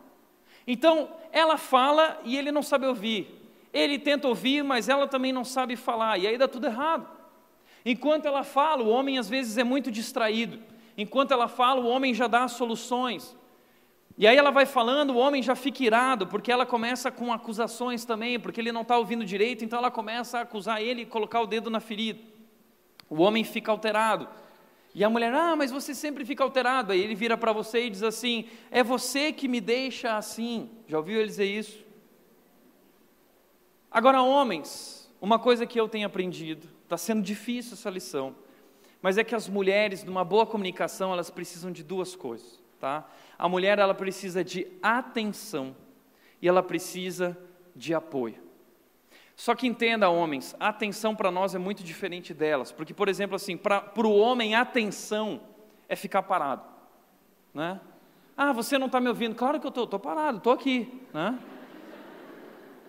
[0.66, 3.42] Então, ela fala e ele não sabe ouvir.
[3.74, 7.06] Ele tenta ouvir, mas ela também não sabe falar, e aí dá tudo errado.
[7.86, 10.60] Enquanto ela fala, o homem às vezes é muito distraído.
[10.98, 13.38] Enquanto ela fala, o homem já dá soluções.
[14.18, 18.04] E aí ela vai falando, o homem já fica irado, porque ela começa com acusações
[18.04, 21.42] também, porque ele não está ouvindo direito, então ela começa a acusar ele e colocar
[21.42, 22.20] o dedo na ferida.
[23.08, 24.28] O homem fica alterado.
[24.96, 26.92] E a mulher, ah, mas você sempre fica alterado.
[26.92, 30.72] Aí ele vira para você e diz assim: é você que me deixa assim.
[30.88, 31.84] Já ouviu ele dizer isso?
[33.92, 38.36] Agora, homens, uma coisa que eu tenho aprendido Está sendo difícil essa lição.
[39.02, 43.08] Mas é que as mulheres, numa boa comunicação, elas precisam de duas coisas, tá?
[43.38, 45.76] A mulher, ela precisa de atenção
[46.42, 47.38] e ela precisa
[47.76, 48.38] de apoio.
[49.36, 53.36] Só que entenda, homens, a atenção para nós é muito diferente delas, porque, por exemplo,
[53.36, 55.42] assim, para o homem, atenção
[55.90, 56.64] é ficar parado,
[57.54, 57.82] né?
[58.38, 59.36] Ah, você não está me ouvindo?
[59.36, 61.38] Claro que eu estou, estou parado, estou aqui, né?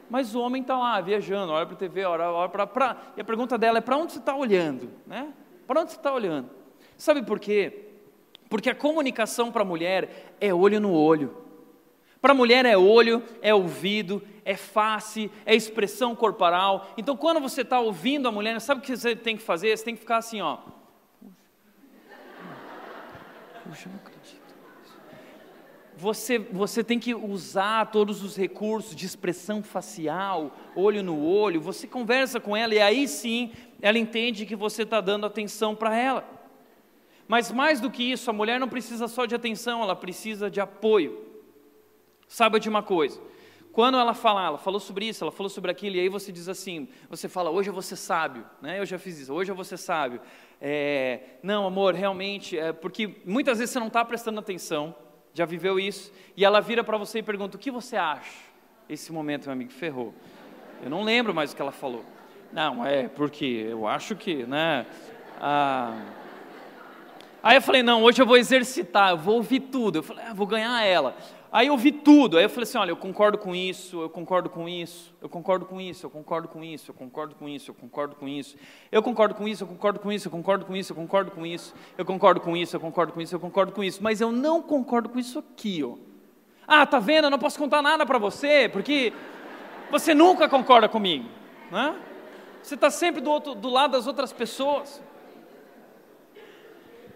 [0.08, 2.66] Mas o homem está lá viajando, olha para a TV, olha, olha para.
[2.66, 2.96] Pra...
[3.16, 4.90] E a pergunta dela é: para onde você está olhando?
[5.06, 5.32] Né?
[5.66, 6.50] Para onde você está olhando?
[6.96, 7.86] Sabe por quê?
[8.48, 11.44] Porque a comunicação para a mulher é olho no olho.
[12.20, 16.88] Para a mulher é olho, é ouvido, é face, é expressão corporal.
[16.96, 19.76] Então, quando você está ouvindo a mulher, sabe o que você tem que fazer?
[19.76, 20.58] Você tem que ficar assim, ó.
[23.64, 24.15] Puxa, não
[25.96, 31.86] você, você tem que usar todos os recursos de expressão facial, olho no olho, você
[31.86, 36.28] conversa com ela e aí sim ela entende que você está dando atenção para ela.
[37.26, 40.60] Mas mais do que isso, a mulher não precisa só de atenção, ela precisa de
[40.60, 41.24] apoio.
[42.28, 43.20] Saiba de uma coisa,
[43.72, 46.48] quando ela fala, ela falou sobre isso, ela falou sobre aquilo, e aí você diz
[46.48, 48.80] assim, você fala, hoje eu vou ser sábio, né?
[48.80, 50.20] eu já fiz isso, hoje eu vou ser sábio.
[50.60, 54.94] É, não, amor, realmente, é porque muitas vezes você não está prestando atenção,
[55.36, 56.10] já viveu isso?
[56.34, 58.46] E ela vira para você e pergunta: O que você acha?
[58.88, 60.14] Esse momento, meu amigo, ferrou.
[60.82, 62.04] Eu não lembro mais o que ela falou.
[62.52, 64.86] Não, é porque eu acho que, né?
[65.38, 66.00] Ah...
[67.42, 69.98] Aí eu falei: Não, hoje eu vou exercitar, eu vou ouvir tudo.
[69.98, 71.14] Eu falei: ah, Vou ganhar ela.
[71.56, 74.50] Aí eu vi tudo, aí eu falei assim: olha, eu concordo com isso, eu concordo
[74.50, 77.74] com isso, eu concordo com isso, eu concordo com isso, eu concordo com isso, eu
[77.74, 81.72] concordo com isso, eu concordo com isso, eu concordo com isso, eu concordo com isso,
[81.96, 83.82] eu concordo com isso, eu concordo com isso, eu concordo com isso, eu concordo com
[83.82, 85.94] isso, mas eu não concordo com isso aqui, ó.
[86.68, 87.24] Ah, tá vendo?
[87.24, 89.14] Eu não posso contar nada para você, porque
[89.90, 91.26] você nunca concorda comigo,
[91.70, 91.96] né?
[92.62, 95.02] Você está sempre do, outro, do lado das outras pessoas.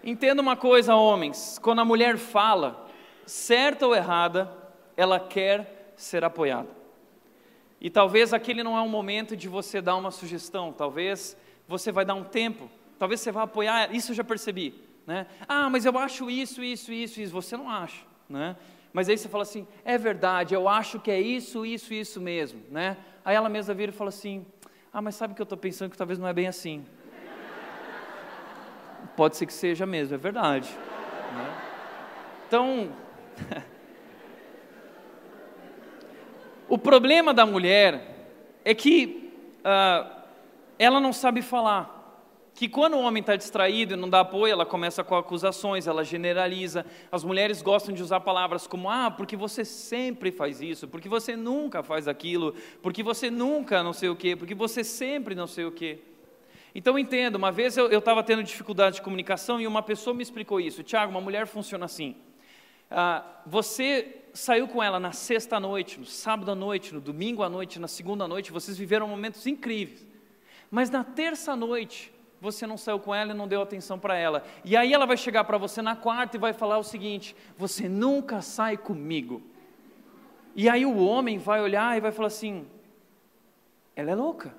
[0.03, 2.89] Entenda uma coisa, homens: quando a mulher fala,
[3.31, 4.51] certa ou errada,
[4.97, 6.67] ela quer ser apoiada.
[7.79, 12.03] E talvez aquele não é um momento de você dar uma sugestão, talvez você vai
[12.03, 14.75] dar um tempo, talvez você vá apoiar, isso eu já percebi,
[15.07, 15.27] né?
[15.47, 18.57] Ah, mas eu acho isso, isso, isso, isso, você não acha, né?
[18.91, 22.61] Mas aí você fala assim, é verdade, eu acho que é isso, isso, isso mesmo,
[22.69, 22.97] né?
[23.23, 24.45] Aí ela mesma vira e fala assim,
[24.91, 26.85] ah, mas sabe que eu estou pensando que talvez não é bem assim.
[29.15, 30.69] Pode ser que seja mesmo, é verdade.
[31.33, 31.61] Né?
[32.45, 32.91] Então,
[36.69, 38.29] o problema da mulher
[38.63, 40.21] é que uh,
[40.77, 41.99] ela não sabe falar.
[42.53, 46.03] Que quando o homem está distraído e não dá apoio, ela começa com acusações, ela
[46.03, 46.85] generaliza.
[47.11, 51.35] As mulheres gostam de usar palavras como: ah, porque você sempre faz isso, porque você
[51.35, 55.65] nunca faz aquilo, porque você nunca não sei o quê, porque você sempre não sei
[55.65, 55.99] o quê.
[56.73, 60.59] Então entendo, uma vez eu estava tendo dificuldade de comunicação e uma pessoa me explicou
[60.59, 60.83] isso.
[60.83, 62.15] Tiago, uma mulher funciona assim.
[62.91, 67.49] Ah, você saiu com ela na sexta noite, no sábado à noite, no domingo à
[67.49, 70.05] noite, na segunda noite, vocês viveram momentos incríveis.
[70.69, 74.43] Mas na terça noite, você não saiu com ela e não deu atenção para ela.
[74.65, 77.87] E aí ela vai chegar para você na quarta e vai falar o seguinte: você
[77.87, 79.41] nunca sai comigo.
[80.55, 82.65] E aí o homem vai olhar e vai falar assim:
[83.95, 84.55] ela é louca.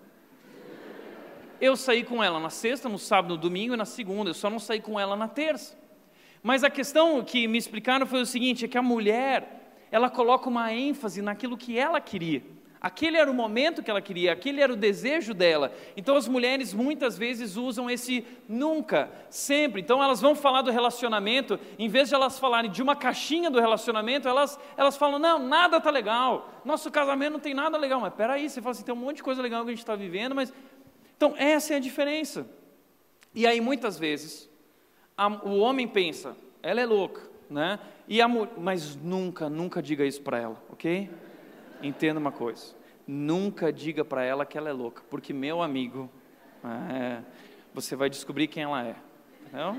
[1.61, 4.51] Eu saí com ela na sexta, no sábado, no domingo e na segunda, eu só
[4.51, 5.77] não saí com ela na terça.
[6.43, 10.49] Mas a questão que me explicaram foi o seguinte: é que a mulher, ela coloca
[10.49, 12.43] uma ênfase naquilo que ela queria.
[12.81, 15.73] Aquele era o momento que ela queria, aquele era o desejo dela.
[15.97, 19.81] Então as mulheres muitas vezes usam esse nunca, sempre.
[19.81, 23.61] Então elas vão falar do relacionamento, em vez de elas falarem de uma caixinha do
[23.61, 28.01] relacionamento, elas, elas falam: não, nada está legal, nosso casamento não tem nada legal.
[28.01, 29.95] Mas peraí, você fala assim: tem um monte de coisa legal que a gente está
[29.95, 30.53] vivendo, mas.
[31.17, 32.49] Então essa é a diferença.
[33.33, 34.51] E aí muitas vezes
[35.17, 37.79] a, o homem pensa: ela é louca, né?
[38.09, 41.09] E a, mas nunca, nunca diga isso para ela, ok?
[41.83, 42.75] entenda uma coisa:
[43.07, 46.09] nunca diga para ela que ela é louca, porque, meu amigo,
[46.65, 47.21] é,
[47.75, 48.97] você vai descobrir quem ela é.
[49.53, 49.79] Não?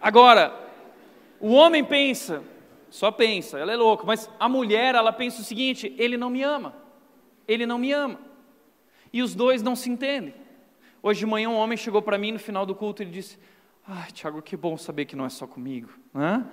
[0.00, 0.68] Agora,
[1.38, 2.42] o homem pensa,
[2.88, 6.42] só pensa, ela é louca, mas a mulher, ela pensa o seguinte: ele não me
[6.42, 6.74] ama,
[7.46, 8.18] ele não me ama.
[9.12, 10.34] E os dois não se entendem.
[11.02, 13.38] Hoje de manhã um homem chegou para mim no final do culto e disse:
[13.86, 15.90] Ah, Tiago, que bom saber que não é só comigo.
[16.12, 16.46] Né?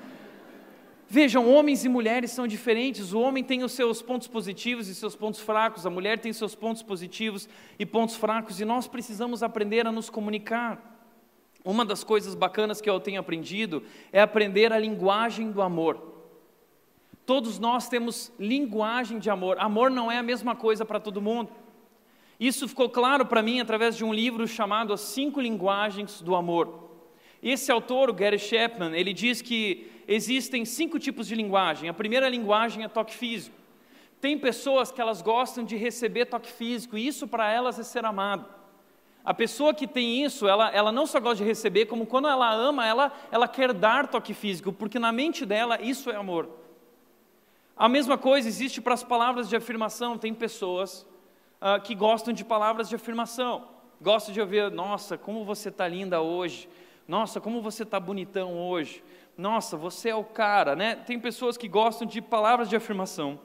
[1.09, 3.13] Vejam, homens e mulheres são diferentes.
[3.13, 6.53] O homem tem os seus pontos positivos e seus pontos fracos, a mulher tem seus
[6.53, 7.47] pontos positivos
[7.79, 10.95] e pontos fracos, e nós precisamos aprender a nos comunicar.
[11.63, 16.15] Uma das coisas bacanas que eu tenho aprendido é aprender a linguagem do amor.
[17.25, 19.57] Todos nós temos linguagem de amor.
[19.59, 21.51] Amor não é a mesma coisa para todo mundo.
[22.39, 26.87] Isso ficou claro para mim através de um livro chamado As Cinco Linguagens do Amor.
[27.41, 31.89] Esse autor, o Gary Chapman, ele diz que existem cinco tipos de linguagem.
[31.89, 33.55] A primeira linguagem é toque físico.
[34.19, 38.05] Tem pessoas que elas gostam de receber toque físico, e isso para elas é ser
[38.05, 38.45] amado.
[39.23, 42.51] A pessoa que tem isso, ela, ela não só gosta de receber, como quando ela
[42.53, 46.49] ama, ela, ela quer dar toque físico, porque na mente dela isso é amor.
[47.75, 50.17] A mesma coisa existe para as palavras de afirmação.
[50.17, 51.05] Tem pessoas
[51.61, 53.67] uh, que gostam de palavras de afirmação,
[54.01, 56.69] gostam de ouvir: Nossa, como você está linda hoje,
[57.07, 59.03] nossa, como você está bonitão hoje,
[59.37, 60.95] nossa, você é o cara, né?
[60.95, 63.39] Tem pessoas que gostam de palavras de afirmação.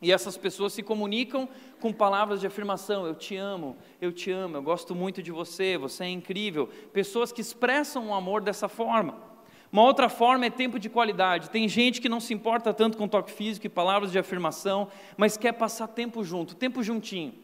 [0.00, 1.48] E essas pessoas se comunicam
[1.80, 5.78] com palavras de afirmação: eu te amo, eu te amo, eu gosto muito de você,
[5.78, 6.68] você é incrível.
[6.92, 9.35] Pessoas que expressam o amor dessa forma.
[9.72, 11.50] Uma outra forma é tempo de qualidade.
[11.50, 15.36] Tem gente que não se importa tanto com toque físico e palavras de afirmação, mas
[15.36, 17.34] quer passar tempo junto, tempo juntinho.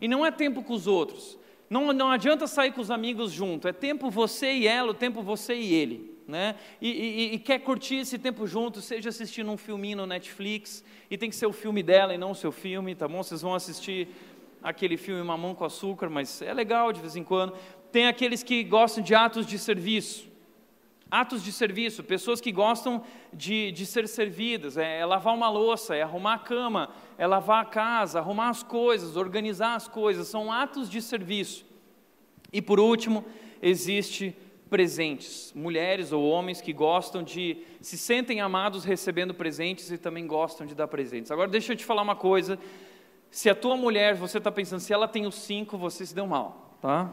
[0.00, 1.38] E não é tempo com os outros.
[1.68, 5.20] Não, não adianta sair com os amigos junto, é tempo você e ela, o tempo
[5.20, 6.56] você e ele né?
[6.80, 11.16] E, e, e, quer curtir esse tempo junto, seja assistindo um filminho no Netflix, e
[11.16, 13.22] tem que ser o filme dela e não o seu filme, tá bom?
[13.22, 14.08] Vocês vão assistir
[14.62, 17.54] aquele filme Mamão com Açúcar, mas é legal de vez em quando.
[17.92, 20.28] Tem aqueles que gostam de atos de serviço.
[21.10, 25.94] Atos de serviço, pessoas que gostam de, de ser servidas, é, é lavar uma louça,
[25.94, 30.50] é arrumar a cama, é lavar a casa, arrumar as coisas, organizar as coisas, são
[30.50, 31.64] atos de serviço.
[32.52, 33.24] E por último,
[33.62, 34.36] existe
[34.68, 40.66] presentes, mulheres ou homens que gostam de, se sentem amados recebendo presentes e também gostam
[40.66, 41.30] de dar presentes.
[41.30, 42.58] Agora deixa eu te falar uma coisa,
[43.30, 46.26] se a tua mulher, você está pensando, se ela tem os cinco, você se deu
[46.26, 47.12] mal, tá?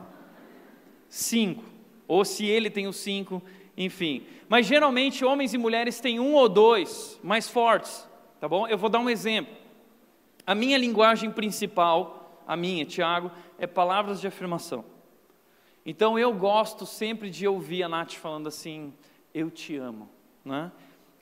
[1.08, 1.63] Cinco,
[2.08, 3.41] ou se ele tem os cinco,
[3.77, 4.25] enfim.
[4.47, 8.07] Mas geralmente homens e mulheres têm um ou dois mais fortes,
[8.39, 8.67] tá bom?
[8.67, 9.53] Eu vou dar um exemplo.
[10.45, 14.83] A minha linguagem principal, a minha, Tiago, é palavras de afirmação.
[15.86, 18.93] Então eu gosto sempre de ouvir a Nath falando assim:
[19.33, 20.09] Eu te amo.
[20.43, 20.71] Né?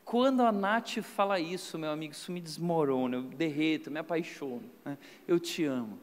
[0.03, 4.63] Quando a Nath fala isso, meu amigo, isso me desmorona, eu derreto, me apaixono.
[4.83, 4.97] Né?
[5.27, 5.99] Eu te amo.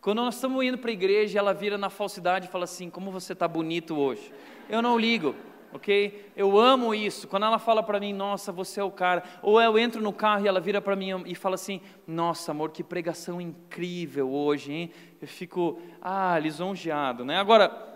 [0.00, 3.10] Quando nós estamos indo para a igreja, ela vira na falsidade e fala assim: Como
[3.10, 4.32] você está bonito hoje?
[4.68, 5.34] Eu não ligo,
[5.72, 6.32] ok?
[6.36, 7.28] Eu amo isso.
[7.28, 9.22] Quando ela fala para mim, Nossa, você é o cara.
[9.42, 12.70] Ou eu entro no carro e ela vira para mim e fala assim: Nossa, amor,
[12.70, 14.90] que pregação incrível hoje, hein?
[15.20, 17.38] Eu fico, ah, lisonjeado, né?
[17.38, 17.86] Agora,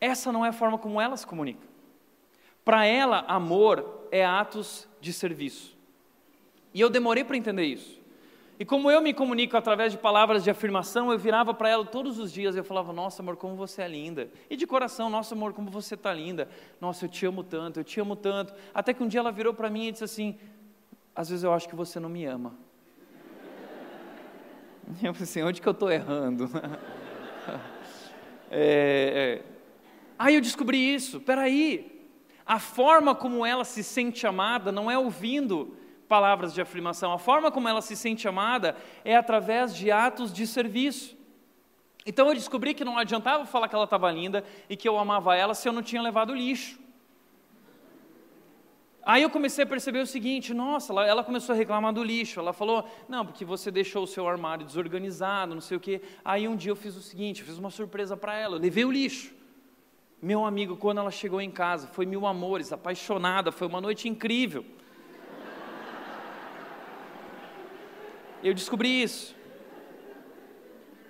[0.00, 1.66] essa não é a forma como ela se comunica.
[2.64, 5.76] Para ela, amor é atos de serviço.
[6.72, 8.03] E eu demorei para entender isso.
[8.58, 12.18] E como eu me comunico através de palavras de afirmação, eu virava para ela todos
[12.20, 14.30] os dias e eu falava: Nossa, amor, como você é linda.
[14.48, 16.48] E de coração: Nossa, amor, como você está linda.
[16.80, 18.54] Nossa, eu te amo tanto, eu te amo tanto.
[18.72, 20.38] Até que um dia ela virou para mim e disse assim:
[21.14, 22.54] Às vezes eu acho que você não me ama.
[25.02, 26.48] Eu falei assim: Onde que eu estou errando?
[28.50, 29.42] é, é,
[30.16, 32.06] Aí eu descobri isso, peraí,
[32.46, 35.76] A forma como ela se sente amada não é ouvindo
[36.14, 40.46] palavras de afirmação, a forma como ela se sente amada é através de atos de
[40.46, 41.16] serviço.
[42.06, 45.34] Então eu descobri que não adiantava falar que ela estava linda e que eu amava
[45.34, 46.78] ela se eu não tinha levado lixo.
[49.04, 52.38] Aí eu comecei a perceber o seguinte: nossa, ela, ela, começou a reclamar do lixo.
[52.38, 56.00] Ela falou: não, porque você deixou o seu armário desorganizado, não sei o quê.
[56.24, 58.84] Aí um dia eu fiz o seguinte: eu fiz uma surpresa para ela, eu levei
[58.84, 59.34] o lixo.
[60.22, 64.64] Meu amigo, quando ela chegou em casa, foi mil amores, apaixonada, foi uma noite incrível.
[68.44, 69.34] Eu descobri isso.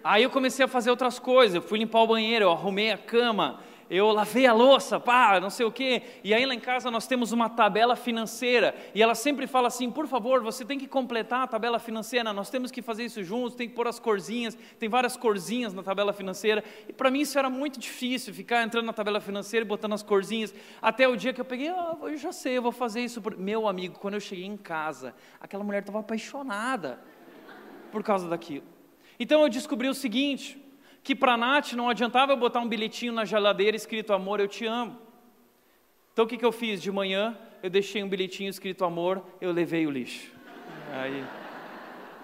[0.05, 2.99] Aí eu comecei a fazer outras coisas, eu fui limpar o banheiro, eu arrumei a
[2.99, 3.59] cama,
[3.91, 6.03] eu lavei a louça, pá, não sei o quê.
[6.22, 8.72] E aí lá em casa nós temos uma tabela financeira.
[8.95, 12.51] E ela sempre fala assim: por favor, você tem que completar a tabela financeira, nós
[12.51, 16.12] temos que fazer isso juntos, tem que pôr as corzinhas, tem várias corzinhas na tabela
[16.12, 16.62] financeira.
[16.89, 20.05] E para mim isso era muito difícil, ficar entrando na tabela financeira e botando as
[20.05, 20.55] corzinhas.
[20.80, 23.20] Até o dia que eu peguei, ah, eu já sei, eu vou fazer isso.
[23.37, 27.01] Meu amigo, quando eu cheguei em casa, aquela mulher estava apaixonada
[27.95, 28.64] por causa daquilo.
[29.20, 30.61] Então eu descobri o seguinte:
[31.05, 34.49] que para a Nath não adiantava eu botar um bilhetinho na geladeira escrito amor, eu
[34.49, 34.99] te amo.
[36.12, 36.82] Então o que, que eu fiz?
[36.82, 40.32] De manhã eu deixei um bilhetinho escrito amor, eu levei o lixo.
[40.92, 41.24] Aí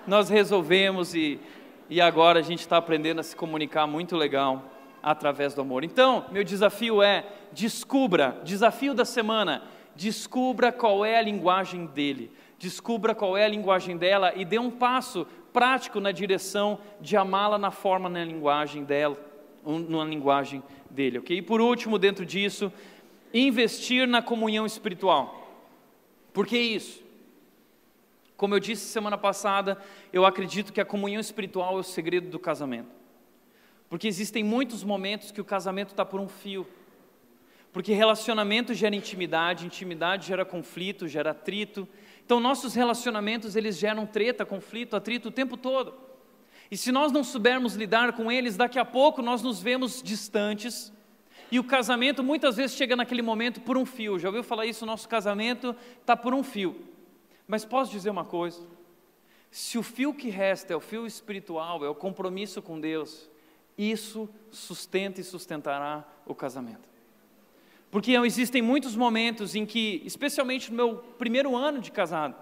[0.08, 1.38] nós resolvemos e,
[1.88, 4.64] e agora a gente está aprendendo a se comunicar muito legal
[5.00, 5.84] através do amor.
[5.84, 9.62] Então, meu desafio é: descubra, desafio da semana,
[9.94, 14.70] descubra qual é a linguagem dele, descubra qual é a linguagem dela e dê um
[14.70, 19.18] passo prático na direção de amá-la na forma, na linguagem dela,
[19.64, 21.36] na linguagem dele, ok?
[21.38, 22.72] E por último, dentro disso,
[23.32, 25.36] investir na comunhão espiritual.
[26.32, 27.02] Por que isso?
[28.36, 29.76] Como eu disse semana passada,
[30.12, 32.88] eu acredito que a comunhão espiritual é o segredo do casamento.
[33.88, 36.66] Porque existem muitos momentos que o casamento está por um fio.
[37.72, 41.86] Porque relacionamento gera intimidade, intimidade gera conflito, gera atrito,
[42.24, 45.94] então, nossos relacionamentos, eles geram treta, conflito, atrito o tempo todo.
[46.70, 50.92] E se nós não soubermos lidar com eles, daqui a pouco nós nos vemos distantes.
[51.50, 54.18] E o casamento muitas vezes chega naquele momento por um fio.
[54.18, 54.86] Já ouviu falar isso?
[54.86, 56.88] Nosso casamento está por um fio.
[57.48, 58.64] Mas posso dizer uma coisa?
[59.50, 63.28] Se o fio que resta é o fio espiritual, é o compromisso com Deus,
[63.76, 66.89] isso sustenta e sustentará o casamento.
[67.90, 72.36] Porque existem muitos momentos em que, especialmente no meu primeiro ano de casado,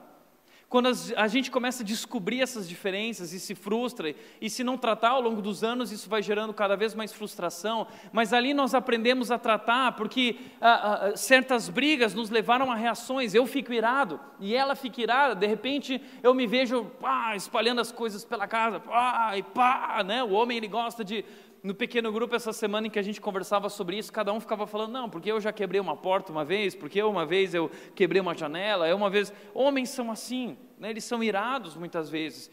[0.69, 5.11] quando a gente começa a descobrir essas diferenças e se frustra, e se não tratar
[5.11, 9.31] ao longo dos anos, isso vai gerando cada vez mais frustração, mas ali nós aprendemos
[9.31, 13.33] a tratar, porque ah, ah, certas brigas nos levaram a reações.
[13.33, 17.91] Eu fico irado e ela fica irada, de repente eu me vejo pá, espalhando as
[17.91, 20.23] coisas pela casa, pá, e pá, né?
[20.23, 21.25] o homem ele gosta de
[21.63, 24.67] no pequeno grupo essa semana em que a gente conversava sobre isso, cada um ficava
[24.67, 28.21] falando, não, porque eu já quebrei uma porta uma vez, porque uma vez eu quebrei
[28.21, 29.33] uma janela, eu uma vez.
[29.53, 30.91] Homens são assim, né?
[30.91, 32.51] eles são irados muitas vezes.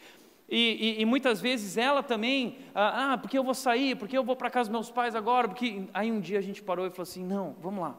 [0.48, 4.24] E, e, e, muitas vezes ela também, ah, ah, porque eu vou sair, porque eu
[4.24, 6.92] vou para casa dos meus pais agora, porque aí um dia a gente parou e
[6.92, 7.98] falou assim, não, vamos lá,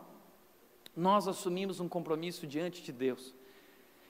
[0.95, 3.35] nós assumimos um compromisso diante de Deus,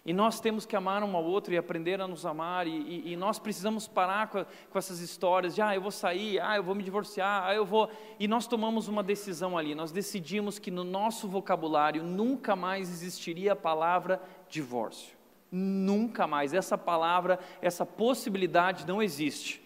[0.07, 3.13] e nós temos que amar um ao outro e aprender a nos amar, e, e,
[3.13, 6.63] e nós precisamos parar com, com, essas histórias de, ah, eu vou sair, ah, eu
[6.63, 7.91] vou me divorciar, ah, eu vou.
[8.17, 13.55] E nós tomamos uma decisão ali, nós decidimos que no nosso vocabulário nunca mais existiria
[13.55, 15.17] a palavra divórcio.
[15.51, 16.55] Nunca mais.
[16.55, 19.61] Essa palavra, essa possibilidade não existe.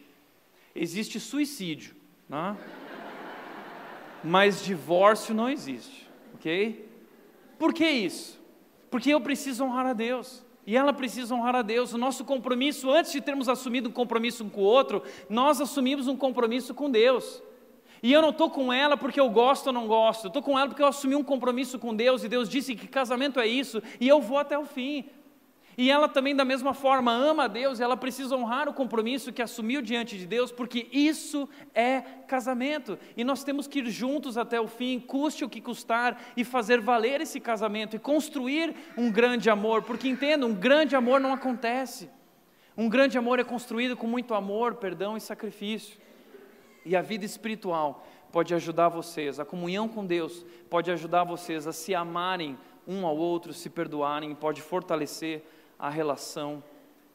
[0.75, 1.95] Existe suicídio,
[2.27, 2.57] né?
[4.25, 6.89] mas divórcio não existe, ok?
[7.59, 8.40] Por que isso?
[8.91, 10.45] Porque eu preciso honrar a Deus.
[10.67, 11.93] E ela precisa honrar a Deus.
[11.93, 16.07] O nosso compromisso, antes de termos assumido um compromisso um com o outro, nós assumimos
[16.07, 17.43] um compromisso com Deus.
[18.03, 20.69] E eu não estou com ela porque eu gosto ou não gosto, estou com ela
[20.69, 24.09] porque eu assumi um compromisso com Deus e Deus disse que casamento é isso e
[24.09, 25.05] eu vou até o fim.
[25.81, 29.33] E ela também, da mesma forma, ama a Deus, e ela precisa honrar o compromisso
[29.33, 32.99] que assumiu diante de Deus, porque isso é casamento.
[33.17, 36.83] E nós temos que ir juntos até o fim, custe o que custar, e fazer
[36.83, 42.11] valer esse casamento, e construir um grande amor, porque entenda, um grande amor não acontece.
[42.77, 45.99] Um grande amor é construído com muito amor, perdão e sacrifício.
[46.85, 51.73] E a vida espiritual pode ajudar vocês, a comunhão com Deus pode ajudar vocês a
[51.73, 55.43] se amarem um ao outro, se perdoarem, pode fortalecer
[55.81, 56.63] a relação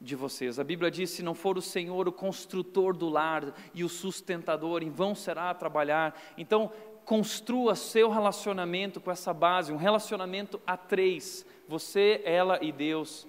[0.02, 0.60] de vocês.
[0.60, 4.84] A Bíblia diz: se não for o Senhor o construtor do lar e o sustentador,
[4.84, 6.20] em vão será trabalhar.
[6.38, 6.72] Então,
[7.06, 13.28] construa seu relacionamento com essa base, um relacionamento a três: você, ela e Deus,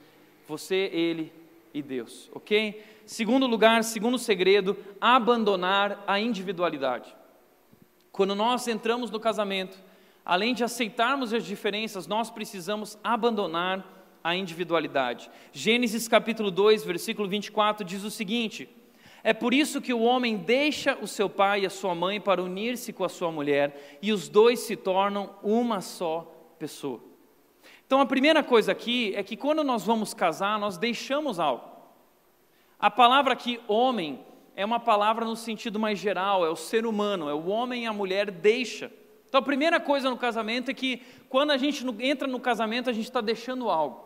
[0.49, 1.32] você, ele
[1.72, 2.82] e Deus, ok?
[3.05, 7.14] Segundo lugar, segundo segredo, abandonar a individualidade.
[8.11, 9.78] Quando nós entramos no casamento,
[10.24, 13.95] além de aceitarmos as diferenças, nós precisamos abandonar
[14.27, 15.31] a individualidade.
[15.53, 18.68] Gênesis capítulo 2, versículo 24 diz o seguinte:
[19.22, 22.43] É por isso que o homem deixa o seu pai e a sua mãe para
[22.43, 26.22] unir-se com a sua mulher, e os dois se tornam uma só
[26.59, 27.01] pessoa.
[27.87, 31.64] Então a primeira coisa aqui é que quando nós vamos casar, nós deixamos algo.
[32.81, 34.18] A palavra aqui, homem,
[34.57, 37.87] é uma palavra no sentido mais geral, é o ser humano, é o homem e
[37.87, 38.91] a mulher deixa.
[39.29, 42.93] Então a primeira coisa no casamento é que quando a gente entra no casamento, a
[42.93, 44.05] gente está deixando algo.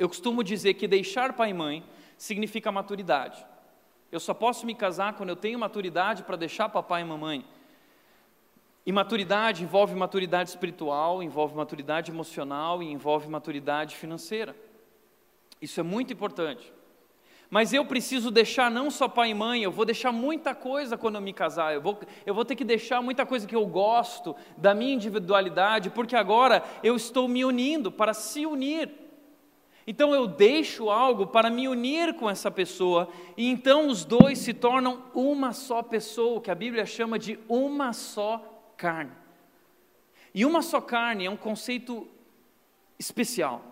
[0.00, 1.84] Eu costumo dizer que deixar pai e mãe
[2.16, 3.44] significa maturidade.
[4.10, 7.44] Eu só posso me casar quando eu tenho maturidade para deixar papai e mamãe.
[8.86, 14.56] E maturidade envolve maturidade espiritual, envolve maturidade emocional e envolve maturidade financeira.
[15.60, 16.72] Isso é muito importante.
[17.50, 21.16] Mas eu preciso deixar não só pai e mãe, eu vou deixar muita coisa quando
[21.16, 24.34] eu me casar, eu vou, eu vou ter que deixar muita coisa que eu gosto,
[24.56, 29.09] da minha individualidade, porque agora eu estou me unindo para se unir.
[29.90, 34.54] Então eu deixo algo para me unir com essa pessoa, e então os dois se
[34.54, 39.10] tornam uma só pessoa, o que a Bíblia chama de uma só carne.
[40.32, 42.06] E uma só carne é um conceito
[43.00, 43.64] especial,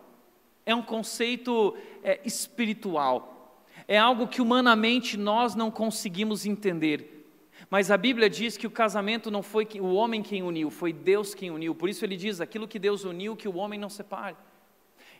[0.66, 7.30] é um conceito é, espiritual, é algo que humanamente nós não conseguimos entender.
[7.70, 11.32] Mas a Bíblia diz que o casamento não foi o homem quem uniu, foi Deus
[11.32, 11.76] quem uniu.
[11.76, 14.34] Por isso ele diz: aquilo que Deus uniu, que o homem não separe.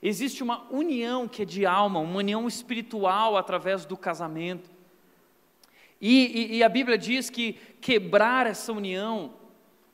[0.02, 4.70] Existe uma união que é de alma, uma união espiritual através do casamento.
[6.00, 9.32] E, e, e, a Bíblia diz que quebrar essa união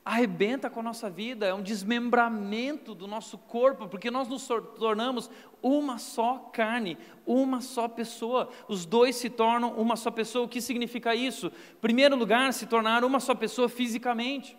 [0.05, 4.47] arrebenta com a nossa vida, é um desmembramento do nosso corpo, porque nós nos
[4.77, 5.31] tornamos
[5.63, 6.95] uma só carne,
[7.25, 8.49] uma só pessoa.
[8.67, 10.45] Os dois se tornam uma só pessoa.
[10.45, 11.51] O que significa isso?
[11.81, 14.55] Primeiro lugar, se tornar uma só pessoa fisicamente.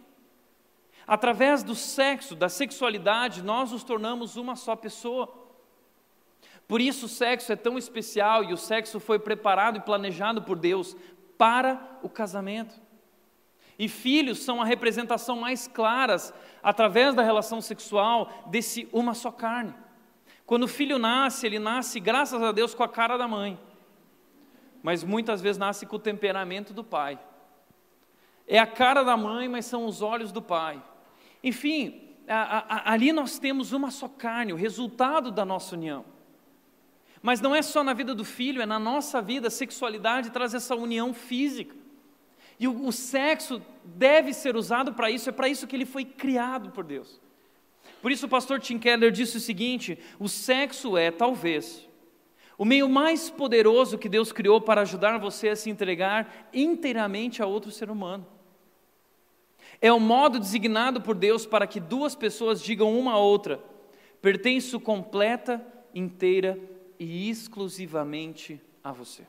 [1.07, 5.32] Através do sexo, da sexualidade, nós nos tornamos uma só pessoa.
[6.66, 10.59] Por isso o sexo é tão especial e o sexo foi preparado e planejado por
[10.59, 10.96] Deus
[11.38, 12.74] para o casamento.
[13.78, 16.32] E filhos são a representação mais claras,
[16.62, 19.74] através da relação sexual, desse uma só carne.
[20.46, 23.59] Quando o filho nasce, ele nasce, graças a Deus, com a cara da mãe,
[24.82, 27.18] mas muitas vezes nasce com o temperamento do pai.
[28.46, 30.82] É a cara da mãe, mas são os olhos do pai.
[31.43, 36.05] Enfim, a, a, ali nós temos uma só carne, o resultado da nossa união.
[37.22, 39.49] Mas não é só na vida do filho, é na nossa vida.
[39.49, 41.74] A sexualidade traz essa união física.
[42.59, 46.05] E o, o sexo deve ser usado para isso, é para isso que ele foi
[46.05, 47.20] criado por Deus.
[48.01, 51.87] Por isso o pastor Tim Keller disse o seguinte: o sexo é, talvez,
[52.59, 57.47] o meio mais poderoso que Deus criou para ajudar você a se entregar inteiramente a
[57.47, 58.26] outro ser humano.
[59.81, 63.61] É o modo designado por Deus para que duas pessoas digam uma a outra:
[64.20, 65.64] pertenço completa,
[65.95, 66.59] inteira
[66.99, 69.24] e exclusivamente a você.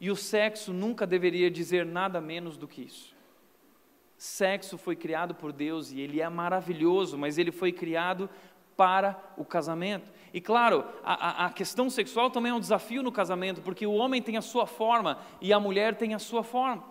[0.00, 3.14] E o sexo nunca deveria dizer nada menos do que isso.
[4.16, 8.28] Sexo foi criado por Deus e ele é maravilhoso, mas ele foi criado
[8.76, 10.10] para o casamento.
[10.32, 14.22] E claro, a, a, questão sexual também é um desafio no casamento, porque o homem
[14.22, 16.82] tem a sua forma e a mulher tem a sua forma.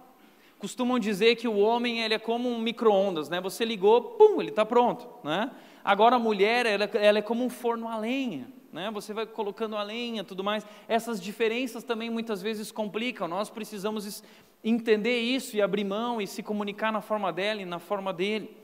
[0.61, 3.41] Costumam dizer que o homem ele é como um micro-ondas, né?
[3.41, 5.49] Você ligou, pum, ele está pronto, né?
[5.83, 8.91] Agora a mulher ela, ela é como um forno a lenha, né?
[8.91, 10.63] Você vai colocando a lenha, tudo mais.
[10.87, 13.27] Essas diferenças também muitas vezes complicam.
[13.27, 14.23] Nós precisamos
[14.63, 18.55] entender isso e abrir mão e se comunicar na forma dela e na forma dele.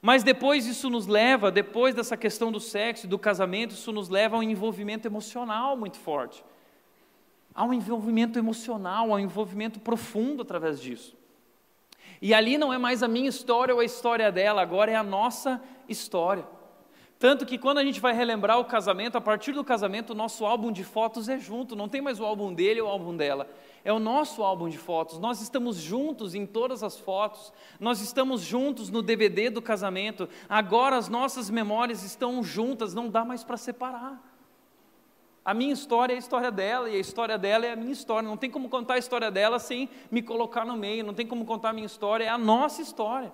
[0.00, 4.08] Mas depois isso nos leva, depois dessa questão do sexo e do casamento, isso nos
[4.08, 6.42] leva a um envolvimento emocional muito forte.
[7.54, 11.15] Há um envolvimento emocional, há um envolvimento profundo através disso.
[12.20, 15.02] E ali não é mais a minha história ou a história dela, agora é a
[15.02, 16.46] nossa história.
[17.18, 20.44] Tanto que quando a gente vai relembrar o casamento, a partir do casamento, o nosso
[20.44, 23.48] álbum de fotos é junto, não tem mais o álbum dele ou o álbum dela.
[23.82, 25.18] É o nosso álbum de fotos.
[25.18, 27.52] Nós estamos juntos em todas as fotos.
[27.80, 30.28] Nós estamos juntos no DVD do casamento.
[30.46, 34.35] Agora as nossas memórias estão juntas, não dá mais para separar.
[35.46, 38.28] A minha história é a história dela e a história dela é a minha história.
[38.28, 41.06] Não tem como contar a história dela sem me colocar no meio.
[41.06, 43.32] Não tem como contar a minha história, é a nossa história.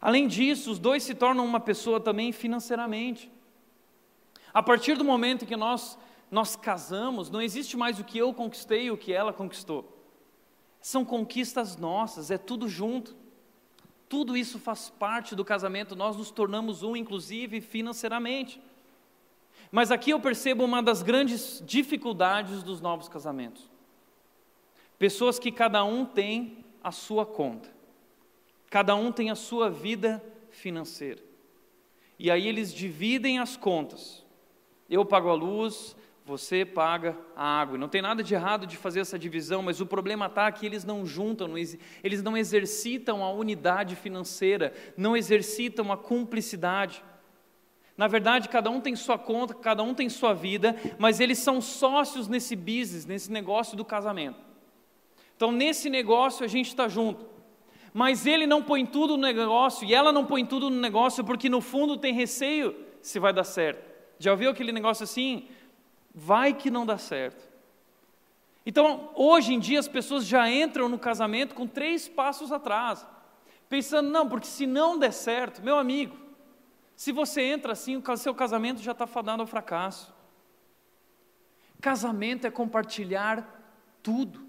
[0.00, 3.32] Além disso, os dois se tornam uma pessoa também financeiramente.
[4.54, 5.98] A partir do momento que nós
[6.30, 10.02] nós casamos, não existe mais o que eu conquistei e o que ela conquistou.
[10.80, 13.14] São conquistas nossas, é tudo junto.
[14.08, 18.62] Tudo isso faz parte do casamento, nós nos tornamos um, inclusive financeiramente.
[19.72, 23.70] Mas aqui eu percebo uma das grandes dificuldades dos novos casamentos.
[24.98, 27.70] Pessoas que cada um tem a sua conta.
[28.68, 31.22] Cada um tem a sua vida financeira.
[32.18, 34.22] E aí eles dividem as contas.
[34.90, 37.78] Eu pago a luz, você paga a água.
[37.78, 40.84] Não tem nada de errado de fazer essa divisão, mas o problema está que eles
[40.84, 47.02] não juntam, eles não exercitam a unidade financeira, não exercitam a cumplicidade.
[47.96, 51.60] Na verdade, cada um tem sua conta, cada um tem sua vida, mas eles são
[51.60, 54.40] sócios nesse business, nesse negócio do casamento.
[55.36, 57.26] Então, nesse negócio a gente está junto.
[57.92, 61.48] Mas ele não põe tudo no negócio e ela não põe tudo no negócio porque
[61.48, 63.92] no fundo tem receio se vai dar certo.
[64.18, 65.46] Já ouviu aquele negócio assim?
[66.14, 67.52] Vai que não dá certo.
[68.64, 73.04] Então, hoje em dia, as pessoas já entram no casamento com três passos atrás,
[73.68, 76.16] pensando, não, porque se não der certo, meu amigo,
[77.02, 80.14] se você entra assim, o seu casamento já está fadado ao fracasso.
[81.80, 84.46] Casamento é compartilhar tudo.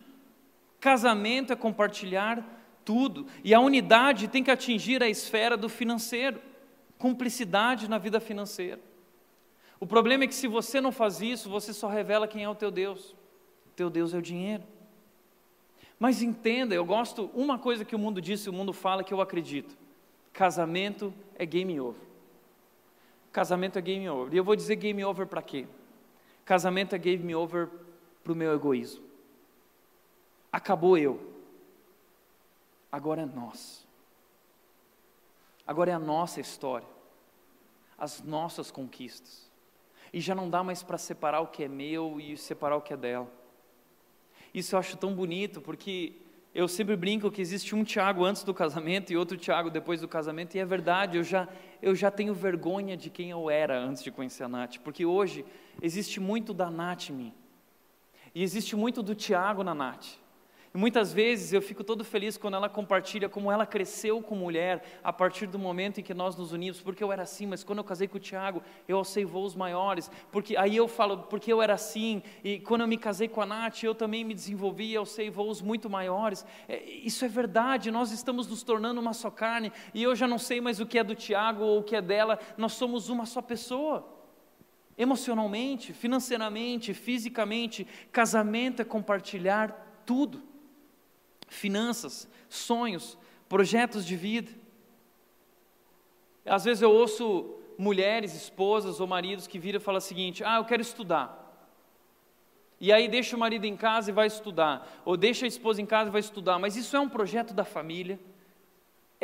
[0.79, 2.45] Casamento é compartilhar
[2.85, 3.25] tudo.
[3.43, 6.39] E a unidade tem que atingir a esfera do financeiro.
[6.99, 8.79] Cumplicidade na vida financeira.
[9.79, 12.53] O problema é que se você não faz isso, você só revela quem é o
[12.53, 13.15] teu Deus.
[13.65, 14.61] O teu Deus é o dinheiro.
[15.97, 19.21] Mas entenda, eu gosto, uma coisa que o mundo disse, o mundo fala que eu
[19.21, 19.75] acredito.
[20.31, 22.12] Casamento é game over.
[23.33, 24.33] Casamento é game over.
[24.33, 25.67] E eu vou dizer game over para quê?
[26.45, 27.69] Casamento é game over
[28.23, 29.03] para o meu egoísmo.
[30.49, 31.33] Acabou eu.
[32.89, 33.85] Agora é nós.
[35.67, 36.87] Agora é a nossa história.
[37.97, 39.51] As nossas conquistas
[40.13, 42.93] e já não dá mais para separar o que é meu e separar o que
[42.93, 43.27] é dela.
[44.53, 46.13] Isso eu acho tão bonito, porque
[46.53, 50.07] eu sempre brinco que existe um Tiago antes do casamento e outro Tiago depois do
[50.07, 51.47] casamento, e é verdade, eu já,
[51.81, 55.43] eu já tenho vergonha de quem eu era antes de conhecer a Nath, porque hoje
[55.81, 57.33] existe muito da Nath em mim,
[58.35, 60.22] e existe muito do Tiago na Nath.
[60.73, 64.83] E muitas vezes eu fico todo feliz quando ela compartilha como ela cresceu com mulher
[65.03, 67.77] a partir do momento em que nós nos unimos, porque eu era assim, mas quando
[67.77, 71.61] eu casei com o Tiago, eu alcei voos maiores, porque aí eu falo, porque eu
[71.61, 74.95] era assim, e quando eu me casei com a Nath, eu também me desenvolvi e
[74.95, 76.43] alcei voos muito maiores.
[76.67, 80.39] É, isso é verdade, nós estamos nos tornando uma só carne, e eu já não
[80.39, 83.27] sei mais o que é do Tiago ou o que é dela, nós somos uma
[83.27, 84.11] só pessoa.
[84.97, 90.52] Emocionalmente, financeiramente, fisicamente, casamento é compartilhar tudo
[91.53, 94.51] finanças, sonhos, projetos de vida.
[96.45, 100.57] Às vezes eu ouço mulheres, esposas ou maridos que viram e falam o seguinte: ah,
[100.57, 101.39] eu quero estudar.
[102.79, 105.85] E aí deixa o marido em casa e vai estudar, ou deixa a esposa em
[105.85, 108.19] casa e vai estudar, mas isso é um projeto da família.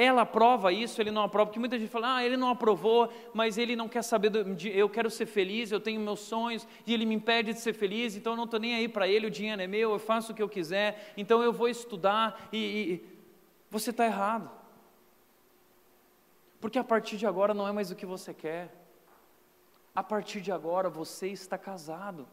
[0.01, 3.57] Ela aprova isso, ele não aprova, porque muita gente fala, ah, ele não aprovou, mas
[3.57, 6.93] ele não quer saber, do, de, eu quero ser feliz, eu tenho meus sonhos, e
[6.93, 9.29] ele me impede de ser feliz, então eu não estou nem aí para ele, o
[9.29, 13.05] dinheiro é meu, eu faço o que eu quiser, então eu vou estudar, e, e
[13.69, 14.49] você está errado.
[16.61, 18.73] Porque a partir de agora não é mais o que você quer,
[19.93, 22.25] a partir de agora você está casado.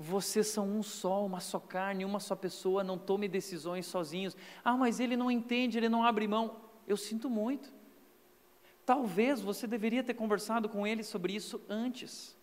[0.00, 4.36] Vocês são um só, uma só carne, uma só pessoa, não tome decisões sozinhos.
[4.64, 6.60] Ah, mas ele não entende, ele não abre mão.
[6.86, 7.72] Eu sinto muito.
[8.86, 12.38] Talvez você deveria ter conversado com ele sobre isso antes.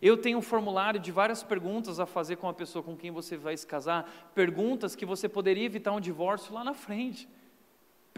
[0.00, 3.36] Eu tenho um formulário de várias perguntas a fazer com a pessoa com quem você
[3.36, 7.28] vai se casar, perguntas que você poderia evitar um divórcio lá na frente.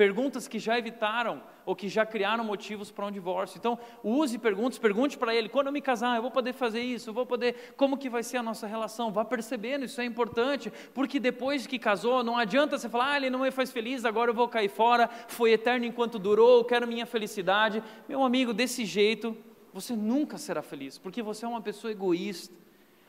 [0.00, 3.58] Perguntas que já evitaram ou que já criaram motivos para um divórcio.
[3.58, 7.10] Então, use perguntas, pergunte para ele: quando eu me casar, eu vou poder fazer isso,
[7.10, 7.74] eu vou poder.
[7.76, 9.12] Como que vai ser a nossa relação?
[9.12, 13.28] Vá percebendo, isso é importante, porque depois que casou, não adianta você falar: ah, ele
[13.28, 16.88] não me faz feliz, agora eu vou cair fora, foi eterno enquanto durou, eu quero
[16.88, 17.82] minha felicidade.
[18.08, 19.36] Meu amigo, desse jeito,
[19.70, 22.54] você nunca será feliz, porque você é uma pessoa egoísta.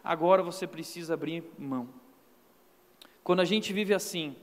[0.04, 1.88] Agora você precisa abrir mão.
[3.24, 4.36] Quando a gente vive assim,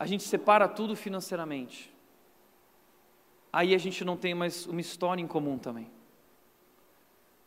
[0.00, 1.92] a gente separa tudo financeiramente.
[3.52, 5.90] Aí a gente não tem mais uma história em comum também.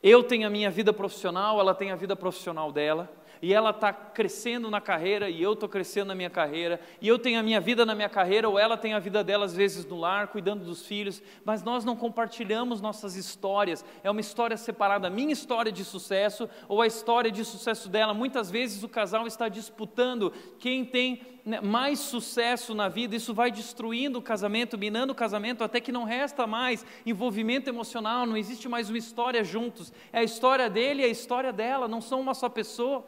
[0.03, 3.11] Eu tenho a minha vida profissional, ela tem a vida profissional dela
[3.43, 7.19] e ela está crescendo na carreira e eu estou crescendo na minha carreira, e eu
[7.19, 9.85] tenho a minha vida na minha carreira, ou ela tem a vida dela às vezes
[9.85, 15.07] no lar, cuidando dos filhos, mas nós não compartilhamos nossas histórias, é uma história separada,
[15.07, 18.13] a minha história de sucesso ou a história de sucesso dela.
[18.13, 23.51] Muitas vezes o casal está disputando quem tem né, mais sucesso na vida, isso vai
[23.51, 28.69] destruindo o casamento, minando o casamento, até que não resta mais envolvimento emocional, não existe
[28.69, 32.33] mais uma história juntos, é a história dele e a história dela, não são uma
[32.33, 33.03] só pessoa.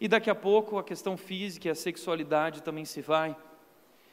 [0.00, 3.36] E daqui a pouco a questão física e a sexualidade também se vai.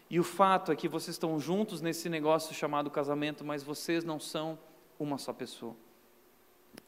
[0.09, 4.19] E o fato é que vocês estão juntos nesse negócio chamado casamento, mas vocês não
[4.19, 4.57] são
[4.99, 5.75] uma só pessoa.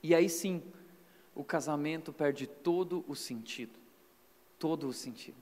[0.02, 0.62] E aí sim,
[1.34, 3.78] o casamento perde todo o sentido.
[4.58, 5.38] Todo o sentido.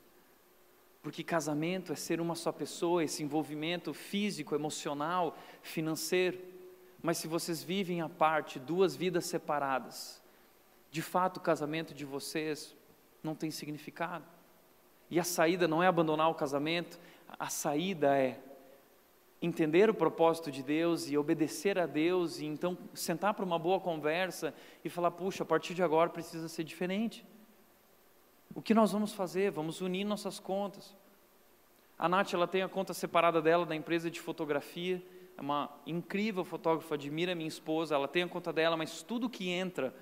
[1.04, 6.40] Porque casamento é ser uma só pessoa, esse envolvimento físico, emocional, financeiro.
[7.02, 10.24] Mas se vocês vivem à parte, duas vidas separadas,
[10.90, 12.74] de fato o casamento de vocês
[13.24, 14.26] não tem significado.
[15.10, 17.00] E a saída não é abandonar o casamento,
[17.40, 18.40] a saída é
[19.42, 23.80] entender o propósito de Deus e obedecer a Deus, e então sentar para uma boa
[23.80, 24.54] conversa
[24.84, 27.26] e falar: puxa, a partir de agora precisa ser diferente.
[28.56, 29.52] O que nós vamos fazer?
[29.52, 30.96] Vamos unir nossas contas.
[31.98, 35.02] A Nath ela tem a conta separada dela da empresa de fotografia,
[35.38, 39.50] é uma incrível fotógrafa, admira minha esposa, ela tem a conta dela, mas tudo que
[39.50, 39.94] entra,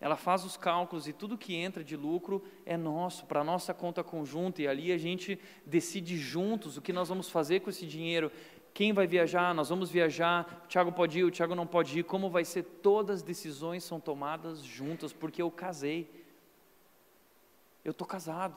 [0.00, 3.74] ela faz os cálculos e tudo que entra de lucro é nosso, para a nossa
[3.74, 7.84] conta conjunta, e ali a gente decide juntos o que nós vamos fazer com esse
[7.84, 8.30] dinheiro.
[8.72, 9.52] Quem vai viajar?
[9.52, 10.62] Nós vamos viajar.
[10.64, 12.04] O Tiago pode ir, o Tiago não pode ir.
[12.04, 12.62] Como vai ser?
[12.62, 16.08] Todas as decisões são tomadas juntas, porque eu casei.
[17.84, 18.56] Eu estou casado.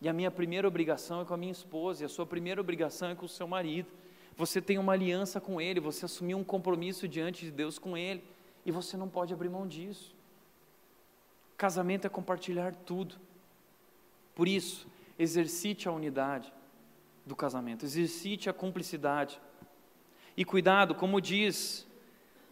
[0.00, 3.08] E a minha primeira obrigação é com a minha esposa, e a sua primeira obrigação
[3.08, 3.88] é com o seu marido.
[4.36, 8.22] Você tem uma aliança com ele, você assumiu um compromisso diante de Deus com ele,
[8.64, 10.15] e você não pode abrir mão disso.
[11.56, 13.16] Casamento é compartilhar tudo.
[14.34, 14.86] Por isso,
[15.18, 16.52] exercite a unidade
[17.24, 19.40] do casamento, exercite a cumplicidade.
[20.36, 21.86] E cuidado, como diz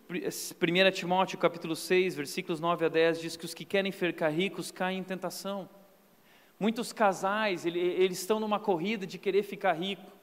[0.08, 4.70] 1 Timóteo capítulo 6, versículos 9 a 10, diz que os que querem ficar ricos
[4.70, 5.68] caem em tentação.
[6.58, 10.13] Muitos casais, eles estão numa corrida de querer ficar rico.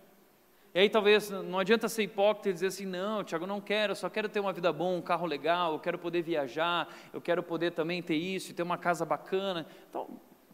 [0.74, 3.96] E aí talvez não adianta ser hipócrita e dizer assim, não, Tiago, não quero, eu
[3.96, 7.44] só quero ter uma vida boa, um carro legal, eu quero poder viajar, eu quero
[7.44, 9.66] poder também ter isso, ter uma casa bacana.
[9.90, 10.08] Então,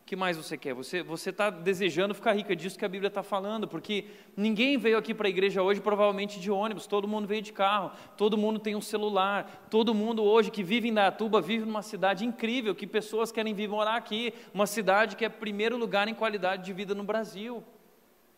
[0.07, 0.74] que mais você quer?
[0.74, 4.05] Você está desejando ficar rico, é disso que a Bíblia está falando, porque
[4.38, 7.91] ninguém veio aqui para a igreja hoje provavelmente de ônibus, todo mundo veio de carro,
[8.15, 12.26] todo mundo tem um celular, todo mundo hoje que vive em Dayatuba vive numa cidade
[12.26, 16.63] incrível, que pessoas querem vir morar aqui, uma cidade que é primeiro lugar em qualidade
[16.63, 17.61] de vida no Brasil,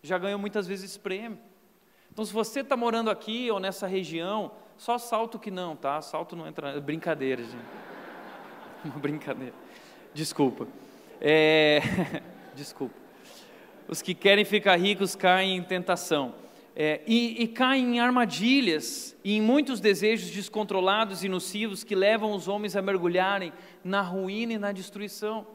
[0.01, 1.37] já ganhou muitas vezes prêmio.
[2.19, 6.01] Então, se você está morando aqui ou nessa região, só salto que não, tá?
[6.01, 6.77] Salto não entra.
[6.81, 7.55] Brincadeira, gente.
[8.83, 9.53] Uma brincadeira.
[10.13, 10.67] Desculpa.
[11.21, 11.79] É...
[12.53, 12.93] Desculpa.
[13.87, 16.35] Os que querem ficar ricos caem em tentação.
[16.75, 22.33] É, e, e, caem em armadilhas e em muitos desejos descontrolados e nocivos que levam
[22.33, 25.47] os homens a mergulharem na ruína e na destruição.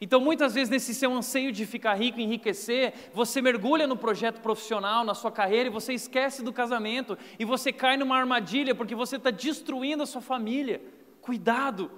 [0.00, 5.04] Então, muitas vezes, nesse seu anseio de ficar rico, enriquecer, você mergulha no projeto profissional,
[5.04, 9.16] na sua carreira, e você esquece do casamento, e você cai numa armadilha, porque você
[9.16, 10.80] está destruindo a sua família.
[11.20, 11.90] Cuidado,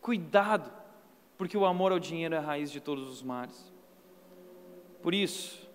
[0.00, 0.84] cuidado
[1.36, 3.72] porque o amor ao dinheiro é a raiz de todos os males.
[5.02, 5.68] Por isso,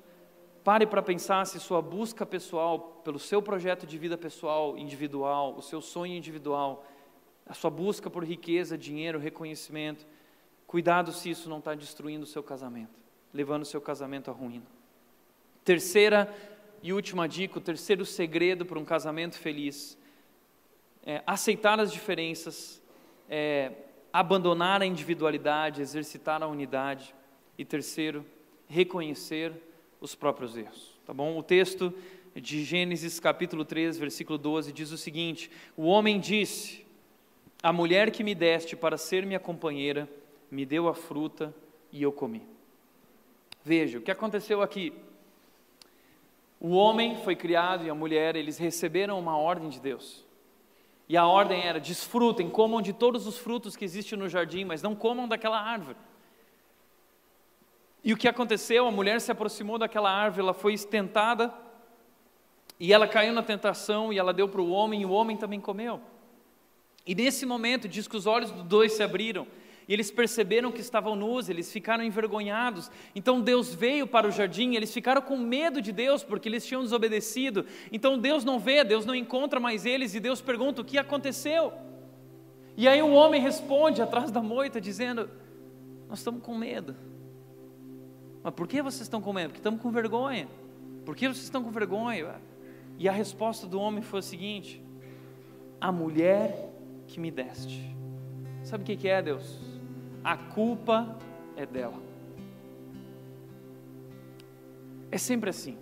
[0.63, 5.61] pare para pensar se sua busca pessoal, pelo seu projeto de vida pessoal, individual, o
[5.61, 6.85] seu sonho individual,
[7.45, 10.07] a sua busca por riqueza, dinheiro, reconhecimento,
[10.69, 12.93] cuidado se isso não está destruindo o seu casamento,
[13.33, 14.67] levando o seu casamento à ruína.
[15.65, 16.31] Terceira
[16.83, 19.97] e última dica, o terceiro segredo para um casamento feliz
[21.03, 22.79] é aceitar as diferenças,
[23.27, 23.71] é,
[24.13, 27.15] abandonar a individualidade, exercitar a unidade.
[27.57, 28.23] E terceiro,
[28.67, 29.51] reconhecer
[29.99, 30.99] os próprios erros.
[31.03, 31.35] Tá bom?
[31.35, 31.91] O texto
[32.35, 36.85] de Gênesis capítulo 3, versículo 12 diz o seguinte: O homem disse:
[37.63, 40.07] A mulher que me deste para ser minha companheira
[40.49, 41.53] me deu a fruta
[41.91, 42.47] e eu comi.
[43.63, 44.93] Veja, o que aconteceu aqui?
[46.59, 50.25] O homem foi criado e a mulher, eles receberam uma ordem de Deus.
[51.07, 54.81] E a ordem era: desfrutem, comam de todos os frutos que existem no jardim, mas
[54.81, 55.97] não comam daquela árvore.
[58.03, 58.87] E o que aconteceu?
[58.87, 61.53] A mulher se aproximou daquela árvore, ela foi tentada,
[62.79, 65.59] e ela caiu na tentação, e ela deu para o homem, e o homem também
[65.59, 65.99] comeu.
[67.05, 69.47] E nesse momento, diz que os olhos dos dois se abriram,
[69.89, 72.91] e eles perceberam que estavam nus, eles ficaram envergonhados.
[73.15, 76.83] Então Deus veio para o jardim, eles ficaram com medo de Deus, porque eles tinham
[76.83, 77.65] desobedecido.
[77.91, 81.73] Então Deus não vê, Deus não encontra mais eles, e Deus pergunta: o que aconteceu?
[82.77, 85.27] E aí o homem responde atrás da moita, dizendo:
[86.07, 86.95] Nós estamos com medo.
[88.43, 89.47] Mas por que vocês estão com medo?
[89.47, 90.47] Porque estamos com vergonha.
[91.03, 92.39] Por que vocês estão com vergonha?
[92.99, 94.83] E a resposta do homem foi a seguinte:
[95.81, 96.71] A mulher
[97.07, 97.89] que me deste.
[98.63, 99.68] Sabe o que é, Deus?
[100.29, 101.17] A culpa
[101.57, 101.99] é dela.
[105.09, 105.75] É sempre assim.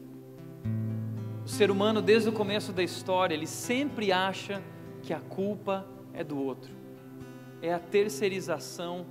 [1.45, 4.63] O ser humano, desde o começo da história, ele sempre acha
[5.03, 6.71] que a culpa é do outro.
[7.61, 9.05] É a terceirização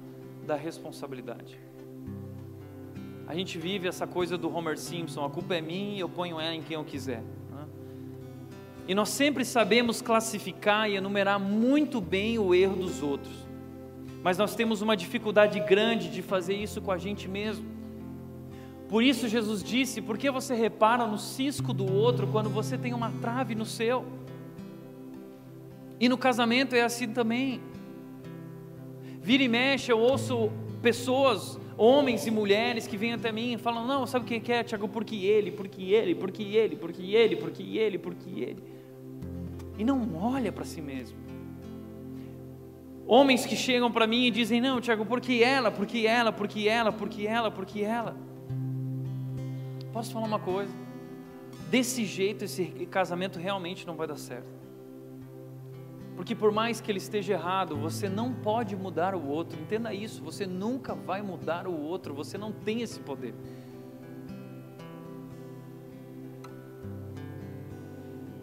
[0.47, 1.61] da responsabilidade.
[3.26, 6.41] A gente vive essa coisa do Homer Simpson: a culpa é minha e eu ponho
[6.41, 7.20] ela em quem eu quiser.
[7.51, 7.66] Né?
[8.89, 13.45] E nós sempre sabemos classificar e enumerar muito bem o erro dos outros
[14.23, 17.67] mas nós temos uma dificuldade grande de fazer isso com a gente mesmo.
[18.89, 22.95] Por isso Jesus disse: por que você repara no cisco do outro quando você tem
[22.95, 24.05] uma trave no seu?
[25.99, 27.61] E no casamento é assim também.
[29.21, 33.87] Vira e mexe, eu ouço pessoas, homens e mulheres que vêm até mim e falam:
[33.87, 34.89] Não, sabe o que é, Tiago?
[34.89, 38.62] Porque ele, porque ele, porque ele, porque ele, porque ele, porque ele.
[39.79, 41.26] E não olha para si mesmo.
[43.09, 46.92] Homens que chegam para mim e dizem: Não, Tiago, porque ela, porque ela, porque ela,
[46.92, 48.16] porque ela, porque ela.
[49.92, 50.72] Posso falar uma coisa?
[51.70, 54.57] Desse jeito, esse casamento realmente não vai dar certo.
[56.16, 59.61] Porque por mais que ele esteja errado, você não pode mudar o outro.
[59.61, 63.34] Entenda isso, você nunca vai mudar o outro, você não tem esse poder.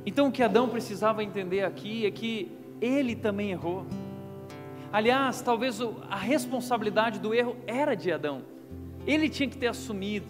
[0.05, 3.85] Então o que Adão precisava entender aqui é que ele também errou.
[4.93, 8.43] Aliás, talvez a responsabilidade do erro era de Adão.
[9.07, 10.27] Ele tinha que ter assumido.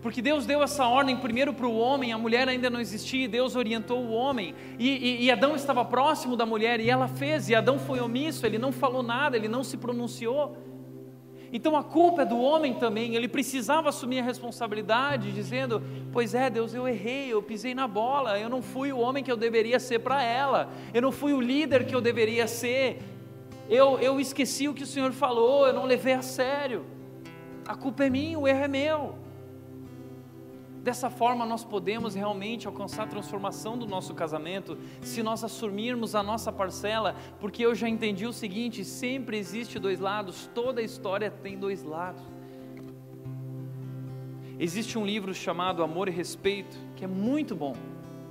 [0.00, 3.28] Porque Deus deu essa ordem primeiro para o homem, a mulher ainda não existia, e
[3.28, 7.48] Deus orientou o homem, e, e, e, Adão estava próximo da mulher, e ela fez,
[7.48, 10.56] e Adão foi omisso, ele não falou nada, ele não se pronunciou.
[11.52, 16.48] Então a culpa é do homem também, ele precisava assumir a responsabilidade, dizendo: Pois é,
[16.48, 19.78] Deus, eu errei, eu pisei na bola, eu não fui o homem que eu deveria
[19.78, 22.98] ser para ela, eu não fui o líder que eu deveria ser,
[23.68, 26.84] eu, eu esqueci o que o Senhor falou, eu não levei a sério,
[27.66, 29.22] a culpa é minha, o erro é meu.
[30.82, 36.24] Dessa forma, nós podemos realmente alcançar a transformação do nosso casamento, se nós assumirmos a
[36.24, 41.56] nossa parcela, porque eu já entendi o seguinte: sempre existe dois lados, toda história tem
[41.56, 42.22] dois lados.
[44.58, 47.74] Existe um livro chamado Amor e Respeito, que é muito bom,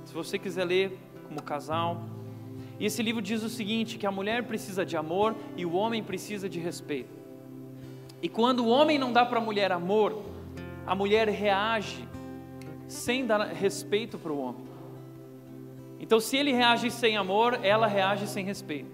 [0.04, 2.02] se você quiser ler como casal.
[2.82, 6.02] E esse livro diz o seguinte: que a mulher precisa de amor e o homem
[6.02, 7.14] precisa de respeito.
[8.20, 10.20] E quando o homem não dá para a mulher amor,
[10.84, 12.04] a mulher reage
[12.88, 14.64] sem dar respeito para o homem.
[16.00, 18.90] Então, se ele reage sem amor, ela reage sem respeito.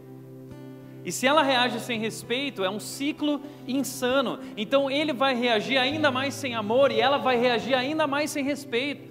[1.03, 4.39] E se ela reage sem respeito, é um ciclo insano.
[4.55, 8.45] Então, ele vai reagir ainda mais sem amor e ela vai reagir ainda mais sem
[8.45, 9.08] respeito.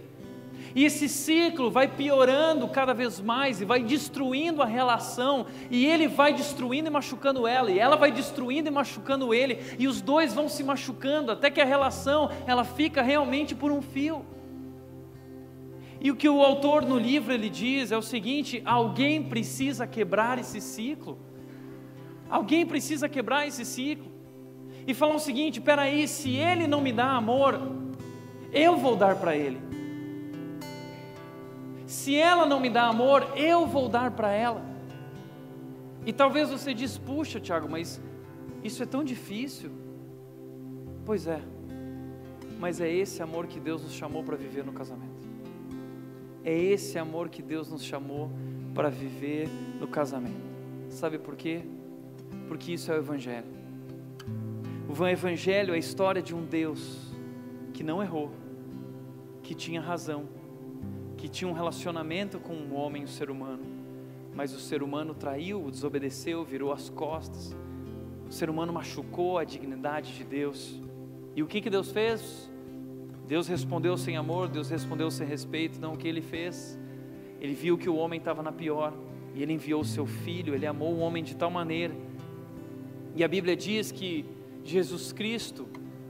[0.76, 6.08] E esse ciclo vai piorando cada vez mais e vai destruindo a relação, e ele
[6.08, 10.34] vai destruindo e machucando ela, e ela vai destruindo e machucando ele, e os dois
[10.34, 14.26] vão se machucando até que a relação ela fica realmente por um fio.
[16.00, 20.38] E o que o autor no livro ele diz é o seguinte: alguém precisa quebrar
[20.38, 21.18] esse ciclo.
[22.30, 24.12] Alguém precisa quebrar esse ciclo.
[24.86, 27.60] E falar o seguinte: peraí, se ele não me dá amor,
[28.54, 29.60] eu vou dar para ele.
[31.88, 34.62] Se ela não me dá amor, eu vou dar para ela.
[36.06, 38.02] E talvez você diz, puxa, Tiago, mas
[38.62, 39.72] isso é tão difícil.
[41.06, 41.42] Pois é,
[42.60, 45.26] mas é esse amor que Deus nos chamou para viver no casamento.
[46.44, 48.30] É esse amor que Deus nos chamou
[48.76, 50.46] para viver no casamento.
[50.90, 51.62] Sabe por quê?
[52.50, 53.48] Porque isso é o Evangelho.
[54.90, 57.14] O Evangelho é a história de um Deus
[57.74, 58.32] que não errou,
[59.42, 60.28] que tinha razão,
[61.18, 63.64] que tinha um relacionamento com o homem, o ser humano,
[64.36, 67.56] mas o ser humano traiu, desobedeceu, virou as costas.
[68.30, 70.80] O ser humano machucou a dignidade de Deus.
[71.36, 72.52] E o que, que Deus fez?
[73.28, 75.82] Deus respondeu sem amor, Deus respondeu sem respeito.
[75.82, 76.78] Não, o que ele fez?
[77.42, 78.94] Ele viu que o homem estava na pior
[79.34, 80.54] e ele enviou o seu filho.
[80.54, 81.96] Ele amou o homem de tal maneira.
[83.16, 84.24] E a Bíblia diz que
[84.64, 85.68] Jesus Cristo,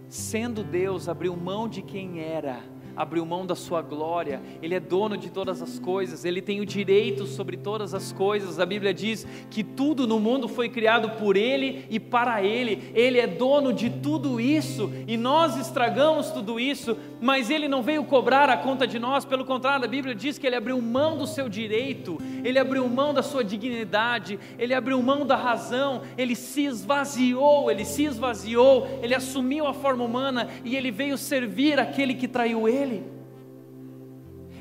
[0.10, 2.62] sendo Deus, abriu mão de quem era
[2.98, 6.66] abriu mão da sua glória, Ele é dono de todas as coisas, Ele tem o
[6.66, 8.60] direito sobre todas as coisas.
[8.60, 13.20] A Bíblia diz que tudo no mundo foi criado por Ele e para Ele, Ele
[13.20, 18.50] é dono de tudo isso e nós estragamos tudo isso, mas Ele não veio cobrar
[18.50, 21.48] a conta de nós, pelo contrário, a Bíblia diz que Ele abriu mão do seu
[21.48, 27.70] direito, Ele abriu mão da sua dignidade, Ele abriu mão da razão, Ele se esvaziou,
[27.70, 32.68] Ele se esvaziou, Ele assumiu a forma humana e Ele veio servir aquele que traiu
[32.68, 32.87] Ele.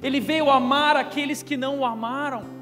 [0.02, 2.56] Ele veio amar aqueles que não o amaram.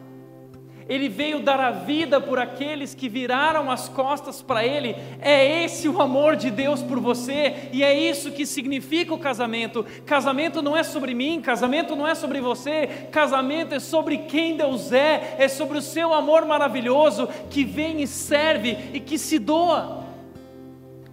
[0.89, 4.95] Ele veio dar a vida por aqueles que viraram as costas para Ele.
[5.21, 9.85] É esse o amor de Deus por você, e é isso que significa o casamento.
[10.05, 14.93] Casamento não é sobre mim, casamento não é sobre você, casamento é sobre quem Deus
[14.93, 20.05] é, é sobre o seu amor maravilhoso que vem e serve e que se doa.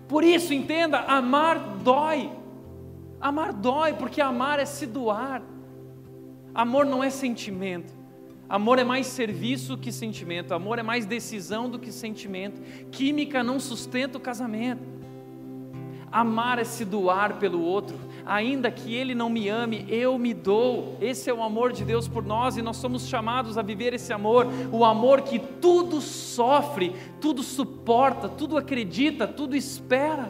[0.08, 2.41] Por isso, entenda: amar dói.
[3.22, 5.44] Amar dói, porque amar é se doar.
[6.54, 7.94] Amor não é sentimento.
[8.50, 10.54] Amor é mais serviço que sentimento.
[10.54, 12.62] Amor é mais decisão do que sentimento.
[12.92, 15.02] Química não sustenta o casamento.
[16.12, 20.98] Amar é se doar pelo outro, ainda que ele não me ame, eu me dou.
[21.00, 24.12] Esse é o amor de Deus por nós e nós somos chamados a viver esse
[24.12, 30.30] amor, o amor que tudo sofre, tudo suporta, tudo acredita, tudo espera.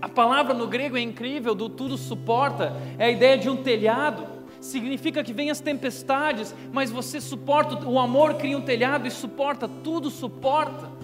[0.00, 4.26] A palavra no grego é incrível, do tudo suporta, é a ideia de um telhado.
[4.60, 9.68] Significa que vem as tempestades, mas você suporta, o amor cria um telhado e suporta,
[9.68, 10.96] tudo suporta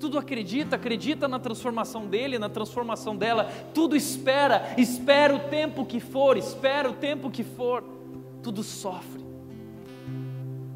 [0.00, 6.00] tudo acredita, acredita na transformação dele, na transformação dela, tudo espera, espera o tempo que
[6.00, 7.84] for, espera o tempo que for,
[8.42, 9.22] tudo sofre.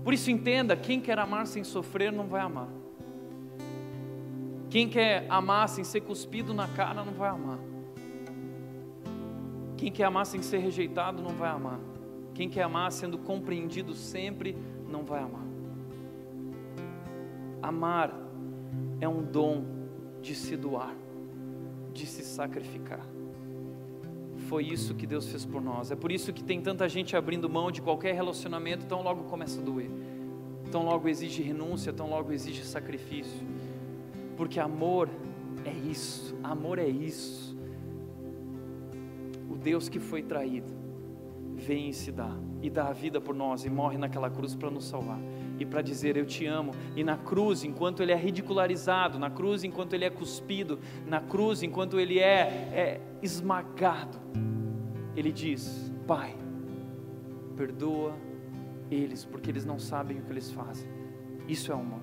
[0.04, 2.68] Por isso entenda, quem quer amar sem sofrer não vai amar.
[4.74, 7.60] Quem quer amar sem ser cuspido na cara não vai amar.
[9.76, 11.78] Quem quer amar sem ser rejeitado não vai amar.
[12.34, 14.58] Quem quer amar sendo compreendido sempre
[14.88, 15.46] não vai amar.
[17.62, 18.12] Amar
[19.00, 19.64] é um dom
[20.20, 20.92] de se doar,
[21.92, 23.06] de se sacrificar.
[24.48, 25.92] Foi isso que Deus fez por nós.
[25.92, 29.60] É por isso que tem tanta gente abrindo mão de qualquer relacionamento, tão logo começa
[29.60, 29.88] a doer.
[30.72, 33.46] Tão logo exige renúncia, tão logo exige sacrifício.
[34.36, 35.08] Porque amor
[35.64, 37.56] é isso, amor é isso.
[39.50, 40.72] O Deus que foi traído
[41.54, 44.70] vem e se dá, e dá a vida por nós, e morre naquela cruz para
[44.70, 45.20] nos salvar
[45.58, 46.72] e para dizer eu te amo.
[46.96, 51.62] E na cruz, enquanto ele é ridicularizado, na cruz, enquanto ele é cuspido, na cruz,
[51.62, 52.40] enquanto ele é,
[52.72, 54.18] é esmagado,
[55.16, 56.36] ele diz: Pai,
[57.56, 58.14] perdoa
[58.90, 60.88] eles, porque eles não sabem o que eles fazem.
[61.48, 62.00] Isso é amor.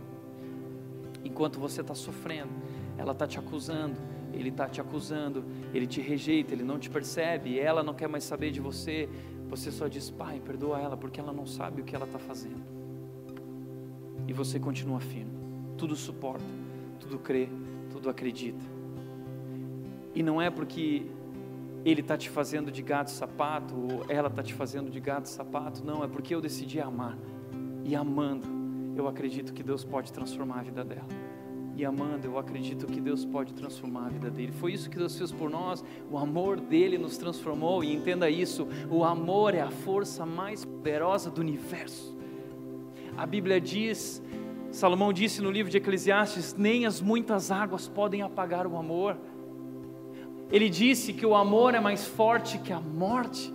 [1.24, 2.52] Enquanto você está sofrendo,
[2.98, 3.96] ela está te acusando,
[4.34, 5.44] ele está te acusando,
[5.74, 9.08] ele te rejeita, ele não te percebe, ela não quer mais saber de você.
[9.50, 12.82] Você só diz: Pai, perdoa ela, porque ela não sabe o que ela está fazendo
[14.32, 15.32] e você continua firme.
[15.78, 16.46] Tudo suporta,
[17.00, 17.50] tudo crê,
[17.92, 18.64] tudo acredita.
[20.16, 21.06] E não é porque
[21.84, 25.84] ele está te fazendo de gato sapato, ou ela está te fazendo de gato sapato,
[25.84, 27.18] não, é porque eu decidi amar.
[27.84, 28.48] E amando,
[28.96, 31.08] eu acredito que Deus pode transformar a vida dela.
[31.76, 34.52] E amando, eu acredito que Deus pode transformar a vida dele.
[34.52, 35.84] Foi isso que Deus fez por nós.
[36.12, 37.84] O amor dele nos transformou.
[37.84, 42.16] E entenda isso: o amor é a força mais poderosa do universo.
[43.18, 44.22] A Bíblia diz,
[44.70, 49.18] Salomão disse no livro de Eclesiastes: nem as muitas águas podem apagar o amor.
[50.52, 53.54] Ele disse que o amor é mais forte que a morte.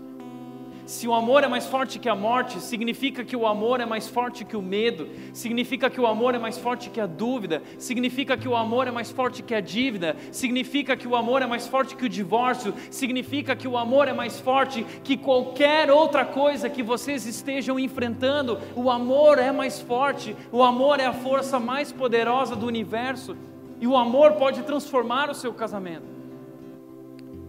[0.86, 4.06] Se o amor é mais forte que a morte, significa que o amor é mais
[4.06, 8.36] forte que o medo, significa que o amor é mais forte que a dúvida, significa
[8.36, 11.66] que o amor é mais forte que a dívida, significa que o amor é mais
[11.66, 16.70] forte que o divórcio, significa que o amor é mais forte que qualquer outra coisa
[16.70, 18.56] que vocês estejam enfrentando.
[18.76, 23.36] O amor é mais forte, o amor é a força mais poderosa do universo,
[23.80, 26.06] e o amor pode transformar o seu casamento.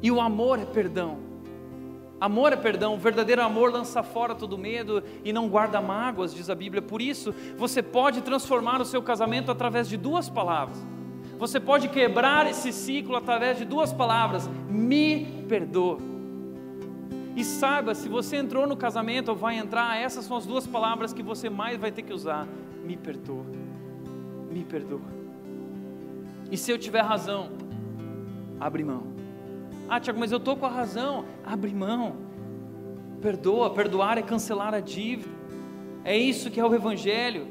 [0.02, 1.27] E o amor é perdão.
[2.20, 6.50] Amor é perdão, o verdadeiro amor lança fora todo medo e não guarda mágoas, diz
[6.50, 6.82] a Bíblia.
[6.82, 10.84] Por isso, você pode transformar o seu casamento através de duas palavras.
[11.38, 16.00] Você pode quebrar esse ciclo através de duas palavras: me perdoa.
[17.36, 21.14] E saiba, se você entrou no casamento ou vai entrar, essas são as duas palavras
[21.14, 22.48] que você mais vai ter que usar:
[22.84, 23.46] me perdoa.
[24.50, 25.18] Me perdoa.
[26.50, 27.52] E se eu tiver razão,
[28.60, 29.17] abre mão
[29.90, 31.26] ah, Tiago, mas eu estou com a razão.
[31.46, 32.16] Abre mão.
[33.22, 33.70] Perdoa.
[33.70, 35.30] Perdoar é cancelar a dívida.
[36.04, 37.48] É isso que é o Evangelho.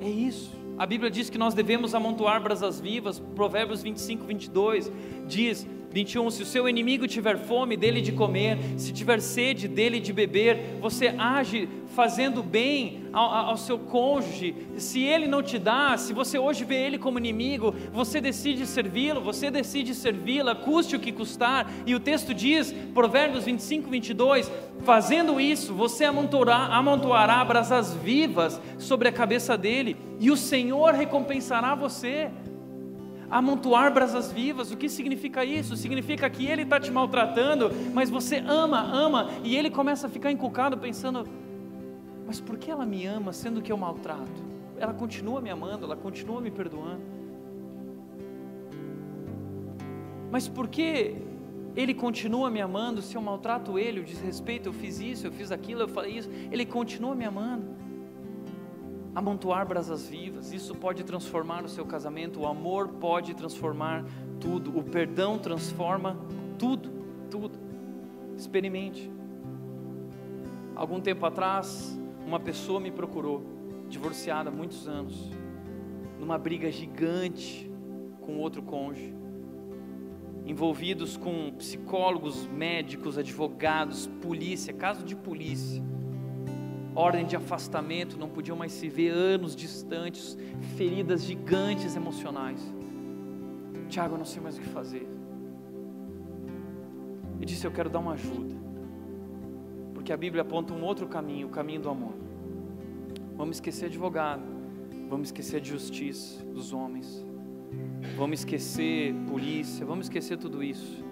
[0.00, 0.56] É isso.
[0.78, 3.18] A Bíblia diz que nós devemos amontoar brasas vivas.
[3.34, 4.92] Provérbios 25, 22
[5.26, 9.98] diz: 21, se o seu inimigo tiver fome, dele de comer, se tiver sede, dele
[10.00, 15.96] de beber, você age fazendo bem ao, ao, seu cônjuge, se ele não te dá,
[15.96, 21.00] se você hoje vê ele como inimigo, você decide servi-lo, você decide servi-la, custe o
[21.00, 24.50] que custar, e o texto diz, Provérbios 25, 22,
[24.84, 31.74] fazendo isso, você amontoará, amontoará brasas vivas sobre a cabeça dele, e o Senhor recompensará
[31.74, 32.30] você
[33.30, 34.70] amontoar brasas vivas.
[34.70, 35.76] O que significa isso?
[35.76, 40.30] Significa que ele está te maltratando, mas você ama, ama, e ele começa a ficar
[40.30, 41.26] encucado pensando:
[42.26, 44.48] mas por que ela me ama sendo que eu maltrato?
[44.78, 47.02] Ela continua me amando, ela continua me perdoando.
[50.30, 51.16] Mas por que
[51.74, 55.50] ele continua me amando se eu maltrato ele, eu desrespeito, eu fiz isso, eu fiz
[55.50, 57.87] aquilo, eu falei isso, ele continua me amando?
[59.18, 64.04] Amontoar brasas vivas, isso pode transformar o seu casamento, o amor pode transformar
[64.38, 66.16] tudo, o perdão transforma
[66.58, 66.90] tudo,
[67.30, 67.58] tudo.
[68.36, 69.10] Experimente.
[70.76, 73.42] Algum tempo atrás, uma pessoa me procurou,
[73.88, 75.32] divorciada há muitos anos,
[76.20, 77.68] numa briga gigante
[78.20, 79.14] com outro cônjuge.
[80.46, 85.82] envolvidos com psicólogos, médicos, advogados, polícia, caso de polícia.
[86.98, 90.36] Ordem de afastamento, não podiam mais se ver anos distantes,
[90.76, 92.60] feridas gigantes emocionais.
[93.88, 95.08] Tiago, eu não sei mais o que fazer.
[97.40, 98.52] E disse: Eu quero dar uma ajuda,
[99.94, 102.14] porque a Bíblia aponta um outro caminho, o caminho do amor.
[103.36, 104.42] Vamos esquecer advogado,
[105.08, 107.24] vamos esquecer de justiça dos homens,
[108.16, 111.04] vamos esquecer polícia, vamos esquecer tudo isso.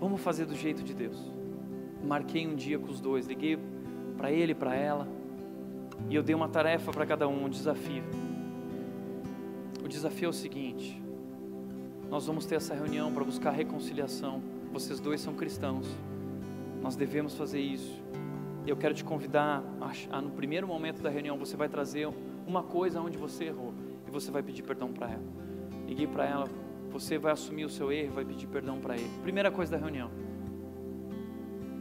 [0.00, 1.30] Vamos fazer do jeito de Deus.
[2.02, 3.58] Marquei um dia com os dois, liguei
[4.20, 5.08] para ele e para ela,
[6.10, 8.04] e eu dei uma tarefa para cada um, um desafio.
[9.82, 11.02] O desafio é o seguinte:
[12.10, 14.42] nós vamos ter essa reunião para buscar reconciliação.
[14.74, 15.86] Vocês dois são cristãos,
[16.82, 17.98] nós devemos fazer isso.
[18.66, 22.06] Eu quero te convidar a, a, no primeiro momento da reunião, você vai trazer
[22.46, 23.72] uma coisa onde você errou
[24.06, 25.24] e você vai pedir perdão para ela.
[25.88, 26.46] Liguei para ela,
[26.92, 29.10] você vai assumir o seu erro, vai pedir perdão para ele.
[29.22, 30.10] Primeira coisa da reunião.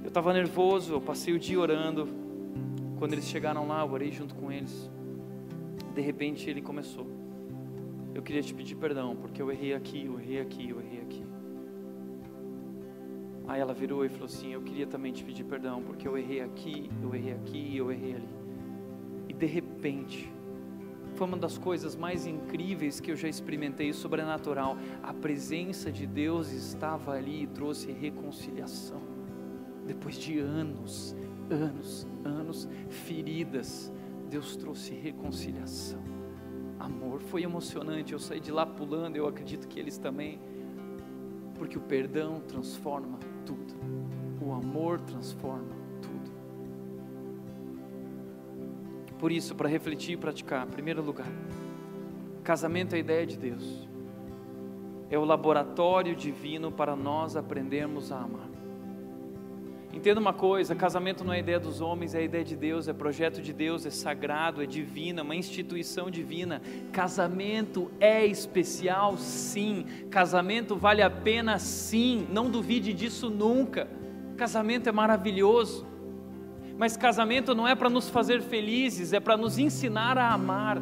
[0.01, 2.18] Eu estava nervoso, eu passei o dia orando.
[2.99, 4.91] Quando eles chegaram lá, eu orei junto com eles.
[5.95, 7.07] De repente ele começou.
[8.13, 11.25] Eu queria te pedir perdão, porque eu errei aqui, eu errei aqui, eu errei aqui.
[13.47, 16.41] Aí ela virou e falou assim: Eu queria também te pedir perdão, porque eu errei
[16.41, 18.29] aqui, eu errei aqui, eu errei ali.
[19.29, 20.29] E de repente,
[21.15, 24.77] foi uma das coisas mais incríveis que eu já experimentei, sobrenatural.
[25.01, 29.01] A presença de Deus estava ali e trouxe reconciliação.
[29.87, 31.15] Depois de anos,
[31.49, 33.91] anos, anos, feridas,
[34.29, 35.99] Deus trouxe reconciliação.
[36.79, 38.13] Amor, foi emocionante.
[38.13, 40.39] Eu saí de lá pulando, eu acredito que eles também,
[41.55, 43.75] porque o perdão transforma tudo.
[44.41, 46.31] O amor transforma tudo.
[49.17, 51.27] Por isso, para refletir e praticar, em primeiro lugar,
[52.43, 53.89] casamento é a ideia de Deus.
[55.09, 58.58] É o laboratório divino para nós aprendermos a amar.
[59.91, 63.41] Entenda uma coisa: casamento não é ideia dos homens, é ideia de Deus, é projeto
[63.41, 66.61] de Deus, é sagrado, é divino, é uma instituição divina.
[66.91, 69.85] Casamento é especial, sim.
[70.09, 72.27] Casamento vale a pena, sim.
[72.31, 73.87] Não duvide disso nunca.
[74.37, 75.85] Casamento é maravilhoso.
[76.77, 80.81] Mas casamento não é para nos fazer felizes, é para nos ensinar a amar.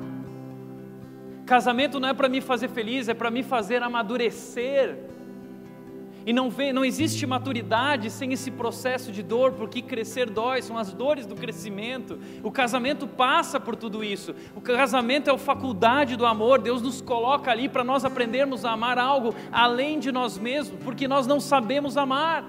[1.47, 4.97] Casamento não é para me fazer feliz, é para me fazer amadurecer.
[6.27, 10.91] E não, não existe maturidade sem esse processo de dor, porque crescer dói, são as
[10.91, 12.19] dores do crescimento.
[12.43, 14.35] O casamento passa por tudo isso.
[14.53, 16.59] O casamento é a faculdade do amor.
[16.59, 21.07] Deus nos coloca ali para nós aprendermos a amar algo além de nós mesmos, porque
[21.07, 22.43] nós não sabemos amar.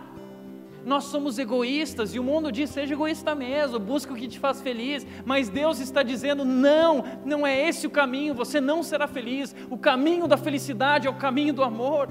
[0.84, 4.60] Nós somos egoístas e o mundo diz: seja egoísta mesmo, busca o que te faz
[4.60, 5.06] feliz.
[5.24, 9.54] Mas Deus está dizendo: não, não é esse o caminho, você não será feliz.
[9.70, 12.08] O caminho da felicidade é o caminho do amor.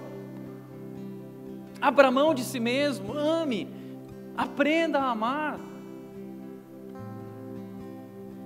[1.81, 3.67] Abra mão de si mesmo, ame,
[4.35, 5.59] aprenda a amar.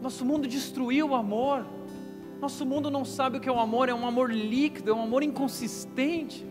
[0.01, 1.65] Nosso mundo destruiu o amor.
[2.41, 5.03] Nosso mundo não sabe o que é o amor, é um amor líquido, é um
[5.03, 6.45] amor inconsistente.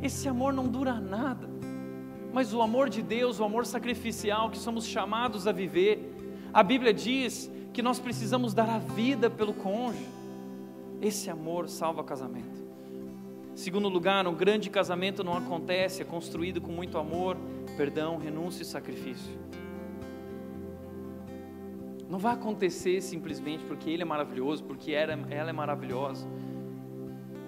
[0.00, 1.48] Esse amor não dura nada.
[2.32, 6.14] Mas o amor de Deus, o amor sacrificial que somos chamados a viver,
[6.52, 10.06] a Bíblia diz que nós precisamos dar a vida pelo cônjuge.
[11.00, 12.65] Esse amor salva casamento.
[13.56, 17.38] Segundo lugar, um grande casamento não acontece, é construído com muito amor,
[17.74, 19.32] perdão, renúncia e sacrifício.
[22.06, 26.28] Não vai acontecer simplesmente porque ele é maravilhoso, porque ela é maravilhosa.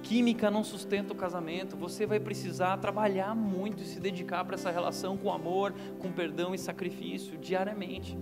[0.03, 1.77] Química não sustenta o casamento.
[1.77, 6.55] Você vai precisar trabalhar muito e se dedicar para essa relação com amor, com perdão
[6.55, 8.17] e sacrifício diariamente.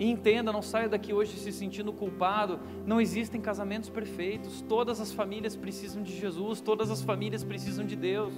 [0.00, 2.58] E entenda, não saia daqui hoje se sentindo culpado.
[2.86, 4.62] Não existem casamentos perfeitos.
[4.66, 8.32] Todas as famílias precisam de Jesus, todas as famílias precisam de Deus.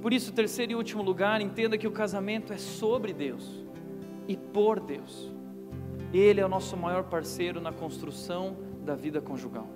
[0.00, 3.66] Por isso, terceiro e último lugar, entenda que o casamento é sobre Deus
[4.26, 5.30] e por Deus.
[6.10, 9.68] Ele é o nosso maior parceiro na construção da vida conjugal.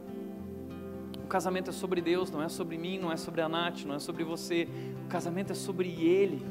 [1.23, 3.97] O casamento é sobre Deus, não é sobre mim, não é sobre a Nath, não
[3.97, 4.67] é sobre você.
[5.05, 6.43] O casamento é sobre Ele.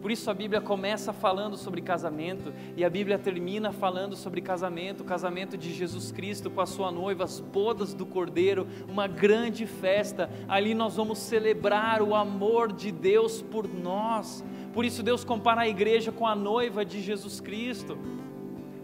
[0.00, 5.02] Por isso a Bíblia começa falando sobre casamento e a Bíblia termina falando sobre casamento,
[5.02, 9.66] o casamento de Jesus Cristo com a sua noiva, as bodas do Cordeiro, uma grande
[9.66, 10.30] festa.
[10.48, 14.42] Ali nós vamos celebrar o amor de Deus por nós.
[14.72, 17.98] Por isso Deus compara a igreja com a noiva de Jesus Cristo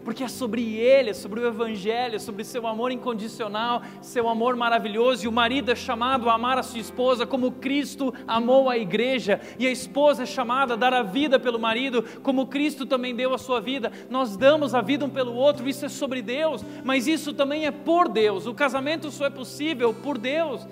[0.07, 4.55] porque é sobre Ele, é sobre o Evangelho, é sobre seu amor incondicional, seu amor
[4.55, 5.25] maravilhoso.
[5.25, 9.41] E o marido é chamado a amar a sua esposa como Cristo amou a igreja,
[9.59, 13.33] e a esposa é chamada a dar a vida pelo marido, como Cristo também deu
[13.33, 13.91] a sua vida.
[14.09, 17.71] Nós damos a vida um pelo outro, isso é sobre Deus, mas isso também é
[17.71, 18.47] por Deus.
[18.47, 20.65] O casamento só é possível por Deus.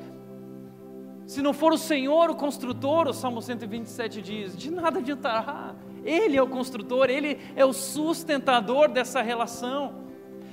[1.28, 5.76] Se não for o Senhor o construtor, o Salmo 127 diz, de nada adiantará.
[6.06, 10.06] Ele é o construtor, ele é o sustentador dessa relação.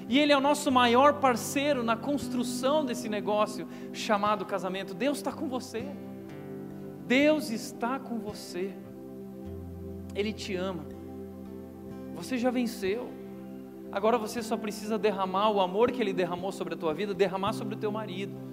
[0.09, 4.95] E Ele é o nosso maior parceiro na construção desse negócio chamado casamento.
[4.95, 5.87] Deus está com você.
[7.07, 8.74] Deus está com você.
[10.15, 10.85] Ele te ama.
[12.15, 13.09] Você já venceu.
[13.91, 17.53] Agora você só precisa derramar o amor que Ele derramou sobre a tua vida, derramar
[17.53, 18.52] sobre o teu marido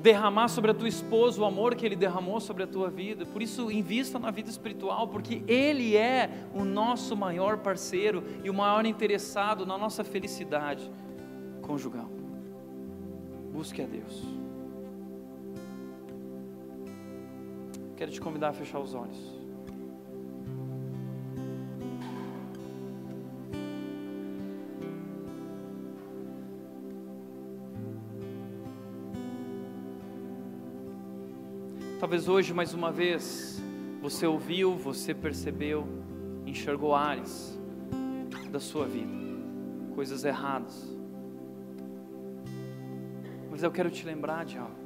[0.00, 3.26] derramar sobre a tua esposa o amor que Ele derramou sobre a tua vida.
[3.26, 8.54] Por isso, invista na vida espiritual, porque Ele é o nosso maior parceiro e o
[8.54, 10.90] maior interessado na nossa felicidade
[11.62, 12.08] conjugal.
[13.52, 14.22] Busque a Deus.
[17.96, 19.37] Quero te convidar a fechar os olhos.
[31.98, 33.60] Talvez hoje, mais uma vez,
[34.00, 35.84] você ouviu, você percebeu,
[36.46, 37.58] enxergou áreas
[38.52, 39.12] da sua vida,
[39.96, 40.96] coisas erradas.
[43.50, 44.76] Mas eu quero te lembrar de algo.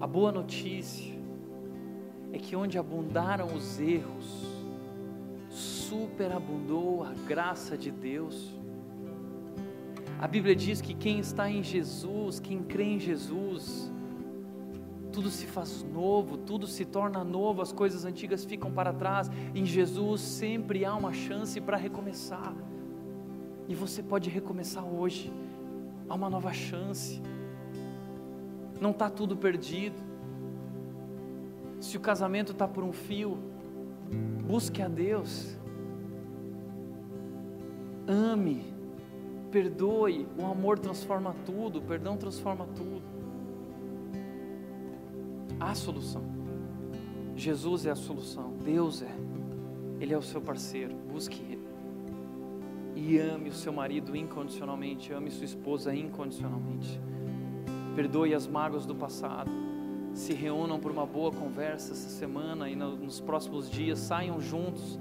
[0.00, 1.12] A boa notícia
[2.32, 4.46] é que onde abundaram os erros,
[5.50, 8.54] superabundou a graça de Deus.
[10.20, 13.92] A Bíblia diz que quem está em Jesus, quem crê em Jesus,
[15.14, 19.30] tudo se faz novo, tudo se torna novo, as coisas antigas ficam para trás.
[19.54, 22.52] Em Jesus sempre há uma chance para recomeçar.
[23.68, 25.32] E você pode recomeçar hoje.
[26.08, 27.22] Há uma nova chance.
[28.80, 29.94] Não está tudo perdido.
[31.78, 33.38] Se o casamento está por um fio,
[34.44, 35.56] busque a Deus.
[38.08, 38.64] Ame,
[39.52, 40.26] perdoe.
[40.36, 42.93] O amor transforma tudo, o perdão transforma tudo.
[45.64, 46.22] Há solução.
[47.34, 48.52] Jesus é a solução.
[48.62, 49.10] Deus é.
[49.98, 50.94] Ele é o seu parceiro.
[51.10, 51.64] Busque Ele.
[52.94, 55.10] E ame o seu marido incondicionalmente.
[55.14, 57.00] Ame sua esposa incondicionalmente.
[57.96, 59.50] Perdoe as mágoas do passado.
[60.12, 63.98] Se reúnam por uma boa conversa essa semana e nos próximos dias.
[64.00, 64.98] Saiam juntos.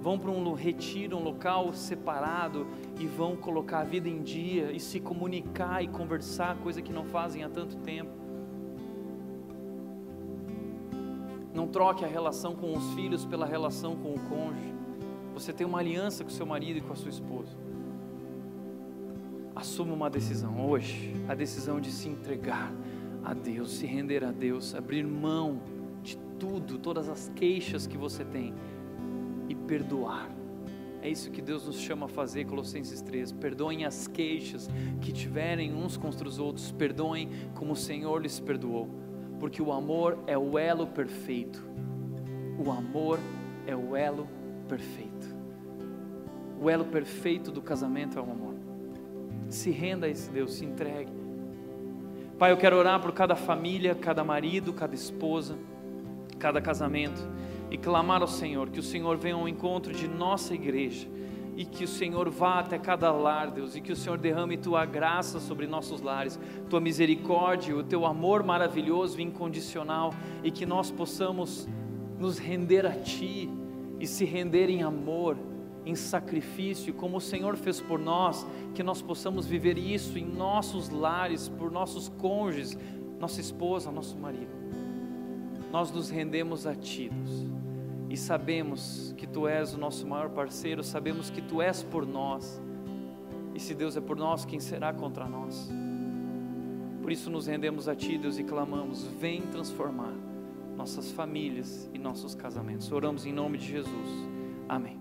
[0.00, 2.68] Vão para um retiro, um local separado
[3.00, 7.04] e vão colocar a vida em dia e se comunicar e conversar, coisa que não
[7.06, 8.17] fazem há tanto tempo
[11.58, 14.72] Não troque a relação com os filhos pela relação com o cônjuge.
[15.34, 17.50] Você tem uma aliança com seu marido e com a sua esposa.
[19.56, 22.72] Assuma uma decisão hoje, a decisão de se entregar
[23.24, 25.60] a Deus, se render a Deus, abrir mão
[26.00, 28.54] de tudo, todas as queixas que você tem
[29.48, 30.30] e perdoar.
[31.02, 33.32] É isso que Deus nos chama a fazer, Colossenses 3.
[33.32, 34.70] Perdoem as queixas
[35.00, 39.07] que tiverem uns contra os outros, perdoem como o Senhor lhes perdoou
[39.38, 41.62] porque o amor é o elo perfeito.
[42.58, 43.18] O amor
[43.66, 44.28] é o elo
[44.68, 45.36] perfeito.
[46.60, 48.54] O elo perfeito do casamento é o amor.
[49.48, 51.12] Se renda a esse Deus, se entregue.
[52.38, 55.56] Pai, eu quero orar por cada família, cada marido, cada esposa,
[56.38, 57.20] cada casamento
[57.70, 61.08] e clamar ao Senhor que o Senhor venha ao encontro de nossa igreja
[61.58, 64.86] e que o Senhor vá até cada lar, Deus, e que o Senhor derrame tua
[64.86, 66.38] graça sobre nossos lares,
[66.70, 70.14] tua misericórdia, o teu amor maravilhoso e incondicional,
[70.44, 71.68] e que nós possamos
[72.16, 73.50] nos render a Ti
[73.98, 75.36] e se render em amor,
[75.84, 80.88] em sacrifício, como o Senhor fez por nós, que nós possamos viver isso em nossos
[80.90, 82.78] lares, por nossos cônjuges,
[83.18, 84.56] nossa esposa, nosso marido.
[85.72, 87.57] Nós nos rendemos a Ti, Deus
[88.08, 92.60] e sabemos que Tu és o nosso maior parceiro, sabemos que Tu és por nós,
[93.54, 95.70] e se Deus é por nós, quem será contra nós?
[97.02, 100.14] Por isso nos rendemos a Ti, Deus, e clamamos: vem transformar
[100.76, 102.92] nossas famílias e nossos casamentos.
[102.92, 104.08] Oramos em nome de Jesus.
[104.68, 104.97] Amém.